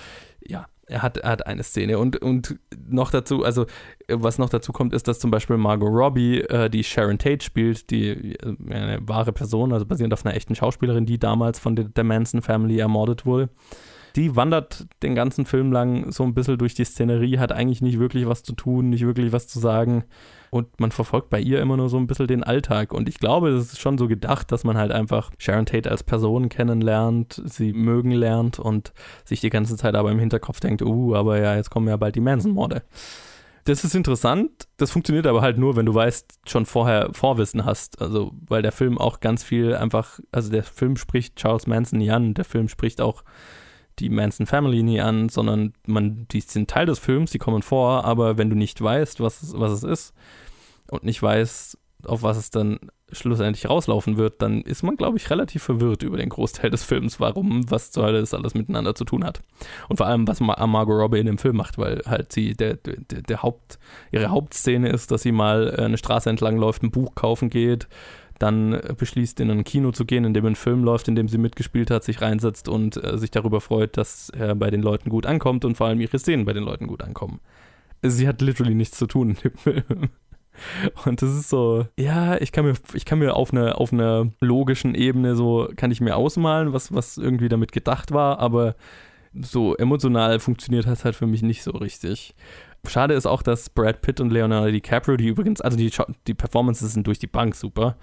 [0.42, 3.66] ja, er hat, er hat eine Szene und, und noch dazu, also
[4.08, 7.90] was noch dazu kommt, ist, dass zum Beispiel Margot Robbie, äh, die Sharon Tate spielt,
[7.90, 11.86] die äh, eine wahre Person, also basierend auf einer echten Schauspielerin, die damals von der,
[11.86, 13.50] der Manson Family ermordet wurde.
[14.16, 18.00] Die wandert den ganzen Film lang so ein bisschen durch die Szenerie, hat eigentlich nicht
[18.00, 20.04] wirklich was zu tun, nicht wirklich was zu sagen
[20.54, 22.94] und man verfolgt bei ihr immer nur so ein bisschen den Alltag.
[22.94, 26.04] Und ich glaube, das ist schon so gedacht, dass man halt einfach Sharon Tate als
[26.04, 28.94] Person kennenlernt, sie mögen lernt und
[29.26, 32.14] sich die ganze Zeit aber im Hinterkopf denkt, uh, aber ja, jetzt kommen ja bald
[32.14, 32.84] die Manson-Morde.
[33.64, 38.00] Das ist interessant, das funktioniert aber halt nur, wenn du weißt, schon vorher Vorwissen hast.
[38.00, 42.12] Also, weil der Film auch ganz viel einfach, also der Film spricht Charles Manson nie
[42.12, 43.24] an, der Film spricht auch
[44.00, 48.06] die Manson Family nie an, sondern man, die sind Teil des Films, die kommen vor,
[48.06, 50.14] aber wenn du nicht weißt, was, was es ist,
[50.90, 52.80] und nicht weiß, auf was es dann
[53.12, 57.20] schlussendlich rauslaufen wird, dann ist man, glaube ich, relativ verwirrt über den Großteil des Films,
[57.20, 59.42] warum, was zur Hölle das alles miteinander zu tun hat.
[59.88, 62.98] Und vor allem, was Margot Robbie in dem Film macht, weil halt sie, der, der,
[63.22, 63.80] der Haupt,
[64.12, 67.88] ihre Hauptszene ist, dass sie mal eine Straße entlang läuft, ein Buch kaufen geht,
[68.44, 71.38] dann beschließt, in ein Kino zu gehen, in dem ein Film läuft, in dem sie
[71.38, 75.26] mitgespielt hat, sich reinsetzt und äh, sich darüber freut, dass er bei den Leuten gut
[75.26, 77.40] ankommt und vor allem ihre Szenen bei den Leuten gut ankommen.
[78.02, 80.10] Sie hat literally nichts zu tun in dem Film.
[81.06, 84.30] Und das ist so, ja, ich kann mir, ich kann mir auf einer auf einer
[84.40, 88.76] logischen Ebene so, kann ich mir ausmalen, was, was irgendwie damit gedacht war, aber
[89.34, 92.36] so emotional funktioniert das halt für mich nicht so richtig.
[92.88, 95.92] Schade ist auch, dass Brad Pitt und Leonardo DiCaprio, die übrigens, also die,
[96.28, 97.96] die Performances sind durch die Bank super,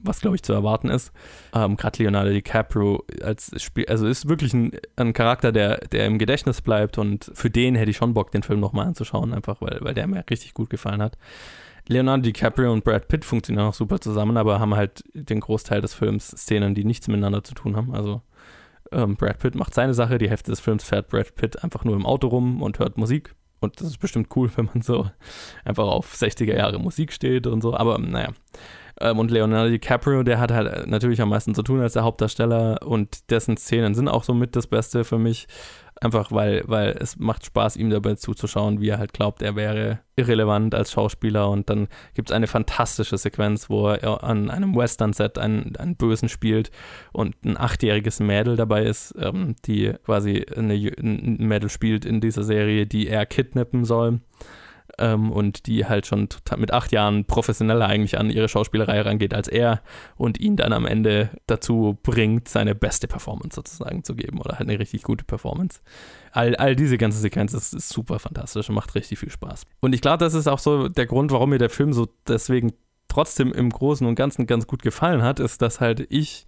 [0.00, 1.12] was glaube ich zu erwarten ist.
[1.54, 6.18] Ähm, Gerade Leonardo DiCaprio als Spiel, also ist wirklich ein, ein, Charakter, der, der im
[6.18, 9.78] Gedächtnis bleibt und für den hätte ich schon Bock, den Film nochmal anzuschauen, einfach weil,
[9.80, 11.16] weil der mir richtig gut gefallen hat.
[11.86, 15.94] Leonardo DiCaprio und Brad Pitt funktionieren auch super zusammen, aber haben halt den Großteil des
[15.94, 17.94] Films Szenen, die nichts miteinander zu tun haben.
[17.94, 18.22] Also
[18.90, 21.96] ähm, Brad Pitt macht seine Sache, die Hälfte des Films fährt Brad Pitt einfach nur
[21.96, 23.34] im Auto rum und hört Musik.
[23.60, 25.10] Und das ist bestimmt cool, wenn man so
[25.64, 27.74] einfach auf 60er Jahre Musik steht und so.
[27.74, 28.30] Aber naja.
[29.00, 32.80] Ähm, und Leonardo DiCaprio, der hat halt natürlich am meisten zu tun als der Hauptdarsteller
[32.84, 35.46] und dessen Szenen sind auch so mit das Beste für mich.
[36.00, 40.00] Einfach weil, weil es macht Spaß, ihm dabei zuzuschauen, wie er halt glaubt, er wäre
[40.16, 41.48] irrelevant als Schauspieler.
[41.48, 46.28] Und dann gibt es eine fantastische Sequenz, wo er an einem Western-Set einen, einen Bösen
[46.28, 46.72] spielt
[47.12, 52.42] und ein achtjähriges Mädel dabei ist, ähm, die quasi eine, ein Mädel spielt in dieser
[52.42, 54.20] Serie, die er kidnappen soll
[54.98, 59.48] ähm, und die halt schon mit acht Jahren professioneller eigentlich an ihre Schauspielerei rangeht als
[59.48, 59.82] er
[60.16, 64.68] und ihn dann am Ende dazu bringt, seine beste Performance sozusagen zu geben oder halt
[64.68, 65.80] eine richtig gute Performance.
[66.32, 69.64] All, all diese ganze Sequenz ist, ist super fantastisch und macht richtig viel Spaß.
[69.80, 72.72] Und ich glaube, das ist auch so der Grund, warum mir der Film so deswegen
[73.08, 76.46] trotzdem im Großen und Ganzen ganz gut gefallen hat, ist, dass halt ich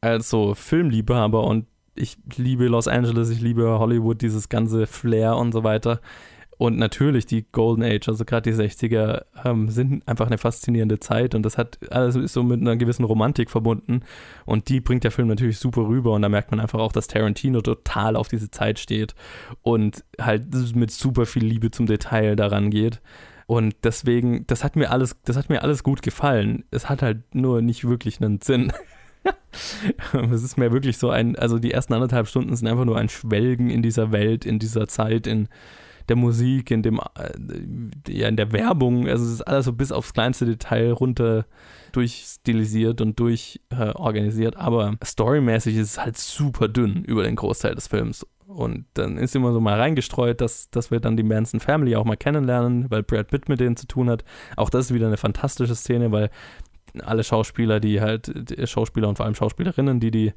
[0.00, 1.66] als so Filmliebhaber und
[1.98, 6.00] ich liebe Los Angeles, ich liebe Hollywood, dieses ganze Flair und so weiter.
[6.58, 11.36] Und natürlich die Golden Age, also gerade die 60er, ähm, sind einfach eine faszinierende Zeit
[11.36, 14.00] und das hat alles ist so mit einer gewissen Romantik verbunden.
[14.44, 17.06] Und die bringt der Film natürlich super rüber und da merkt man einfach auch, dass
[17.06, 19.14] Tarantino total auf diese Zeit steht
[19.62, 23.00] und halt mit super viel Liebe zum Detail daran geht.
[23.46, 26.64] Und deswegen, das hat mir alles, das hat mir alles gut gefallen.
[26.70, 28.72] Es hat halt nur nicht wirklich einen Sinn.
[30.32, 33.08] es ist mir wirklich so ein, also die ersten anderthalb Stunden sind einfach nur ein
[33.08, 35.48] Schwelgen in dieser Welt, in dieser Zeit, in
[36.08, 39.08] der Musik, in dem, äh, ja, in der Werbung.
[39.08, 41.46] Also es ist alles so bis aufs kleinste Detail runter
[41.92, 47.88] durchstilisiert und durchorganisiert, äh, aber storymäßig ist es halt super dünn über den Großteil des
[47.88, 48.26] Films.
[48.46, 52.06] Und dann ist immer so mal reingestreut, dass, dass wir dann die Manson Family auch
[52.06, 54.24] mal kennenlernen, weil Brad Pitt mit denen zu tun hat.
[54.56, 56.30] Auch das ist wieder eine fantastische Szene, weil
[57.02, 60.32] alle Schauspieler, die halt, die Schauspieler und vor allem Schauspielerinnen, die die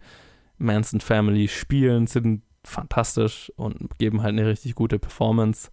[0.58, 5.72] Manson Family spielen, sind fantastisch und geben halt eine richtig gute Performance.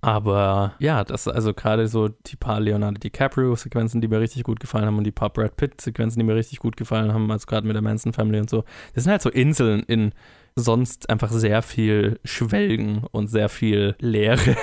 [0.00, 4.84] Aber ja, das also gerade so die paar Leonardo DiCaprio-Sequenzen, die mir richtig gut gefallen
[4.84, 7.74] haben und die paar Brad Pitt-Sequenzen, die mir richtig gut gefallen haben, also gerade mit
[7.74, 8.64] der Manson Family und so.
[8.94, 10.12] Das sind halt so Inseln in
[10.56, 14.56] sonst einfach sehr viel Schwelgen und sehr viel Leere.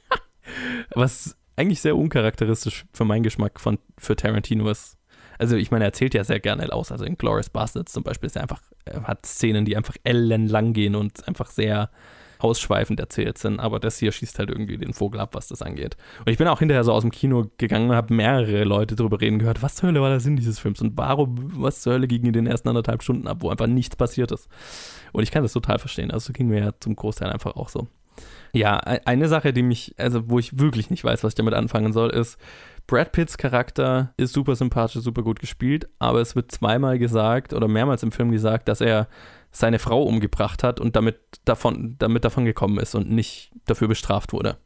[0.94, 4.96] Was eigentlich sehr uncharakteristisch für meinen Geschmack von, für Tarantino ist.
[5.38, 6.90] Also ich meine, er erzählt ja sehr gerne aus.
[6.90, 8.60] Also in Glorious Bastards zum Beispiel ist er einfach,
[9.04, 11.90] hat Szenen, die einfach ellenlang gehen und einfach sehr
[12.38, 13.60] ausschweifend erzählt sind.
[13.60, 15.96] Aber das hier schießt halt irgendwie den Vogel ab, was das angeht.
[16.20, 19.20] Und ich bin auch hinterher so aus dem Kino gegangen und habe mehrere Leute darüber
[19.20, 22.08] reden gehört, was zur Hölle war der Sinn dieses Films und warum, was zur Hölle
[22.08, 24.48] ging in den ersten anderthalb Stunden ab, wo einfach nichts passiert ist.
[25.12, 26.10] Und ich kann das total verstehen.
[26.10, 27.86] Also ging mir ja zum Großteil einfach auch so.
[28.52, 31.54] Ja, e-, eine Sache, die mich, also wo ich wirklich nicht weiß, was ich damit
[31.54, 32.38] anfangen soll, ist,
[32.88, 37.68] Brad Pitts Charakter ist super sympathisch, super gut gespielt, aber es wird zweimal gesagt oder
[37.68, 39.08] mehrmals im Film gesagt, dass er
[39.50, 44.32] seine Frau umgebracht hat und damit davon, damit davon gekommen ist und nicht dafür bestraft
[44.32, 44.56] wurde.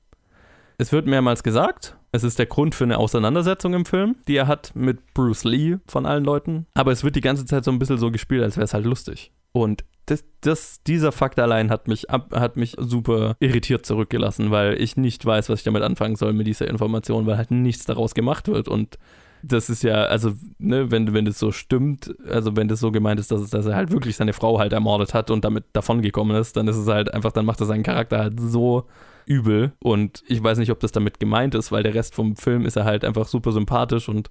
[0.78, 4.46] Es wird mehrmals gesagt, es ist der Grund für eine Auseinandersetzung im Film, die er
[4.46, 7.80] hat mit Bruce Lee von allen Leuten, aber es wird die ganze Zeit so ein
[7.80, 9.32] bisschen so gespielt, als wäre es halt lustig.
[9.52, 14.80] Und das, das, dieser Fakt allein hat mich, ab, hat mich super irritiert zurückgelassen, weil
[14.80, 18.14] ich nicht weiß, was ich damit anfangen soll mit dieser Information, weil halt nichts daraus
[18.14, 18.68] gemacht wird.
[18.68, 18.98] Und
[19.42, 23.20] das ist ja, also, ne, wenn, wenn das so stimmt, also wenn das so gemeint
[23.20, 26.56] ist, dass, dass er halt wirklich seine Frau halt ermordet hat und damit davongekommen ist,
[26.56, 28.86] dann ist es halt einfach, dann macht er seinen Charakter halt so
[29.26, 29.72] übel.
[29.80, 32.76] Und ich weiß nicht, ob das damit gemeint ist, weil der Rest vom Film ist
[32.76, 34.30] er halt einfach super sympathisch und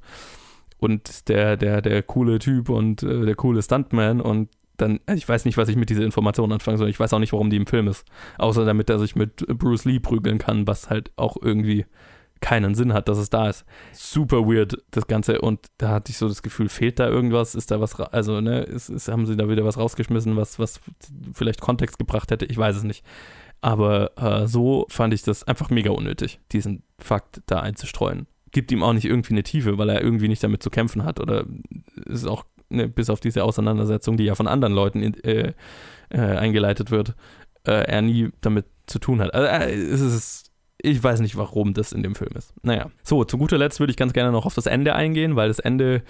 [0.82, 4.49] und der, der, der coole Typ und äh, der coole Stuntman und
[4.82, 6.89] dann, also ich weiß nicht, was ich mit dieser Information anfangen soll.
[6.89, 8.05] Ich weiß auch nicht, warum die im Film ist.
[8.38, 11.86] Außer damit er sich mit Bruce Lee prügeln kann, was halt auch irgendwie
[12.41, 13.65] keinen Sinn hat, dass es da ist.
[13.93, 15.39] Super weird, das Ganze.
[15.41, 17.55] Und da hatte ich so das Gefühl, fehlt da irgendwas?
[17.55, 20.82] Ist da was, also, ne, ist, ist, haben sie da wieder was rausgeschmissen, was, was
[21.34, 22.45] vielleicht Kontext gebracht hätte?
[22.45, 23.05] Ich weiß es nicht.
[23.61, 28.25] Aber äh, so fand ich das einfach mega unnötig, diesen Fakt da einzustreuen.
[28.51, 31.19] Gibt ihm auch nicht irgendwie eine Tiefe, weil er irgendwie nicht damit zu kämpfen hat.
[31.19, 31.45] Oder
[32.07, 35.53] ist auch ne, bis auf diese Auseinandersetzung, die ja von anderen Leuten in, äh,
[36.09, 37.15] äh, eingeleitet wird,
[37.67, 39.34] äh, er nie damit zu tun hat.
[39.34, 40.51] Also, äh, es ist
[40.84, 42.53] ich weiß nicht, warum das in dem Film ist.
[42.63, 42.89] Naja.
[43.03, 45.59] So, zu guter Letzt würde ich ganz gerne noch auf das Ende eingehen, weil das
[45.59, 46.01] Ende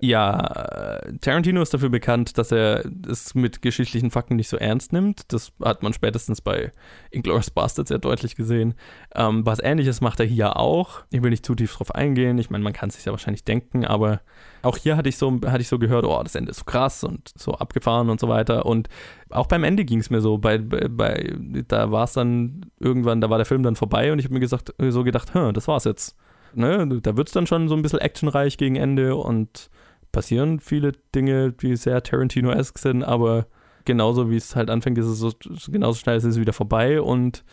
[0.00, 5.32] ja, Tarantino ist dafür bekannt, dass er es mit geschichtlichen Fakten nicht so ernst nimmt.
[5.32, 6.72] Das hat man spätestens bei
[7.10, 8.74] Inglourious Bastards sehr deutlich gesehen.
[9.16, 11.00] Ähm, was ähnliches macht er hier auch.
[11.10, 12.38] Ich will nicht zu tief drauf eingehen.
[12.38, 14.20] Ich meine, man kann es sich ja wahrscheinlich denken, aber
[14.62, 17.02] auch hier hatte ich so, hatte ich so gehört, oh, das Ende ist so krass
[17.02, 18.66] und so abgefahren und so weiter.
[18.66, 18.88] Und
[19.30, 20.38] auch beim Ende ging es mir so.
[20.38, 21.34] Bei, bei,
[21.66, 24.40] da war es dann irgendwann, da war der Film dann vorbei und ich habe mir
[24.40, 26.16] gesagt, so gedacht, das war's jetzt.
[26.54, 27.00] Ne?
[27.02, 29.70] Da wird es dann schon so ein bisschen actionreich gegen Ende und
[30.18, 33.46] passieren viele Dinge, die sehr Tarantino-esque sind, aber
[33.84, 35.32] genauso wie es halt anfängt, ist es so,
[35.70, 37.44] genauso schnell ist es wieder vorbei und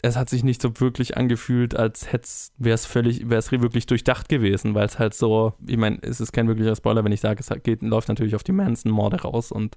[0.00, 2.08] es hat sich nicht so wirklich angefühlt, als
[2.56, 6.18] wäre es völlig, wäre es wirklich durchdacht gewesen, weil es halt so, ich meine, es
[6.18, 9.52] ist kein wirklicher Spoiler, wenn ich sage, es geht, läuft natürlich auf die Manson-Morde raus
[9.52, 9.76] und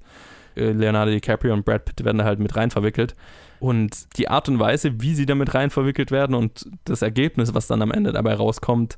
[0.55, 3.13] äh, Leonardo DiCaprio und Brad Pitt werden da halt mit rein verwickelt.
[3.59, 7.67] Und die Art und Weise, wie sie damit rein verwickelt werden und das Ergebnis, was
[7.67, 8.97] dann am Ende dabei rauskommt,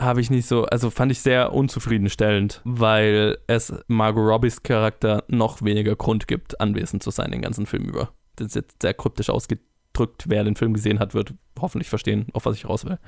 [0.00, 5.62] habe ich nicht so, also fand ich sehr unzufriedenstellend, weil es Margot Robbies Charakter noch
[5.62, 8.10] weniger Grund gibt, anwesend zu sein den ganzen Film über.
[8.36, 10.24] Das ist jetzt sehr kryptisch ausgedrückt.
[10.26, 12.98] Wer den Film gesehen hat, wird hoffentlich verstehen, auf was ich raus will.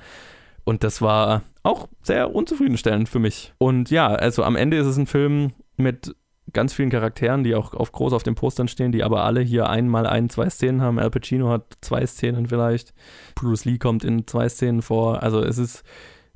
[0.63, 3.53] Und das war auch sehr unzufriedenstellend für mich.
[3.57, 6.15] Und ja, also am Ende ist es ein Film mit
[6.53, 9.69] ganz vielen Charakteren, die auch auf groß auf den Postern stehen, die aber alle hier
[9.69, 10.99] einmal ein, zwei Szenen haben.
[10.99, 12.93] Al Pacino hat zwei Szenen vielleicht.
[13.35, 15.21] Bruce Lee kommt in zwei Szenen vor.
[15.21, 15.83] Also es ist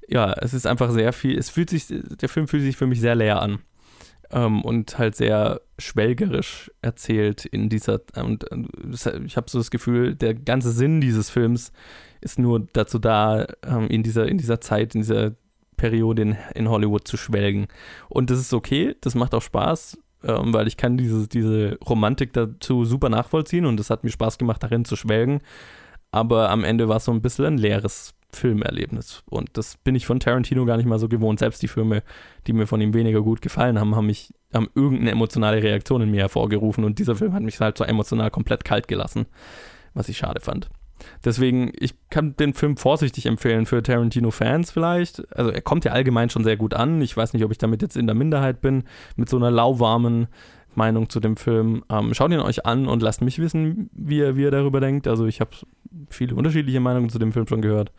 [0.08, 3.00] ja, es ist einfach sehr viel, es fühlt sich, der Film fühlt sich für mich
[3.00, 3.60] sehr leer an.
[4.32, 8.46] Ähm, und halt sehr schwelgerisch erzählt in dieser, und
[9.26, 11.72] ich habe so das Gefühl, der ganze Sinn dieses Films
[12.22, 15.34] ist nur dazu da, ähm, in dieser, in dieser Zeit, in dieser
[15.78, 17.68] Periode in, in Hollywood zu schwelgen.
[18.10, 22.34] Und das ist okay, das macht auch Spaß, ähm, weil ich kann diese, diese Romantik
[22.34, 25.42] dazu super nachvollziehen und es hat mir Spaß gemacht, darin zu schwelgen.
[26.12, 29.24] Aber am Ende war es so ein bisschen ein leeres Filmerlebnis.
[29.30, 31.40] Und das bin ich von Tarantino gar nicht mal so gewohnt.
[31.40, 32.04] Selbst die Filme,
[32.48, 36.12] die mir von ihm weniger gut gefallen haben, haben mich, haben irgendeine emotionale Reaktion in
[36.12, 36.84] mir hervorgerufen.
[36.84, 39.26] Und dieser Film hat mich halt so emotional komplett kalt gelassen,
[39.94, 40.70] was ich schade fand.
[41.26, 45.36] Deswegen, ich kann den Film vorsichtig empfehlen für Tarantino-Fans vielleicht.
[45.36, 47.02] Also er kommt ja allgemein schon sehr gut an.
[47.02, 48.84] Ich weiß nicht, ob ich damit jetzt in der Minderheit bin,
[49.16, 50.28] mit so einer lauwarmen
[50.76, 51.84] Meinung zu dem Film.
[51.90, 55.08] Ähm, schaut ihn euch an und lasst mich wissen, wie ihr, wie ihr darüber denkt.
[55.08, 55.52] Also ich habe
[56.10, 57.92] viele unterschiedliche Meinungen zu dem Film schon gehört.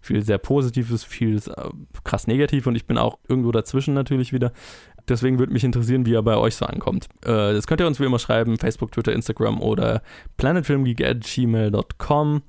[0.00, 1.68] Viel sehr Positives, viel äh,
[2.04, 4.52] krass Negativ und ich bin auch irgendwo dazwischen natürlich wieder.
[5.08, 7.06] Deswegen würde mich interessieren, wie er bei euch so ankommt.
[7.24, 10.02] Äh, das könnt ihr uns wie immer schreiben, Facebook, Twitter, Instagram oder
[10.36, 12.42] planetfilmgeek.gmail.com.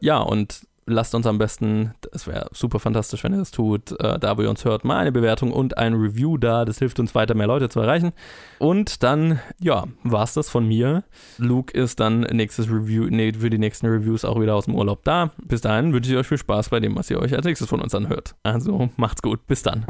[0.00, 4.18] Ja, und lasst uns am besten, das wäre super fantastisch, wenn ihr das tut, äh,
[4.18, 6.64] da wo ihr uns hört, mal eine Bewertung und ein Review da.
[6.64, 8.12] Das hilft uns weiter, mehr Leute zu erreichen.
[8.58, 11.04] Und dann, ja, war es das von mir.
[11.38, 15.04] Luke ist dann nächstes Review, nee, für die nächsten Reviews auch wieder aus dem Urlaub
[15.04, 15.30] da.
[15.42, 17.80] Bis dahin wünsche ich euch viel Spaß bei dem, was ihr euch als nächstes von
[17.80, 18.34] uns anhört.
[18.42, 19.86] Also macht's gut, bis dann.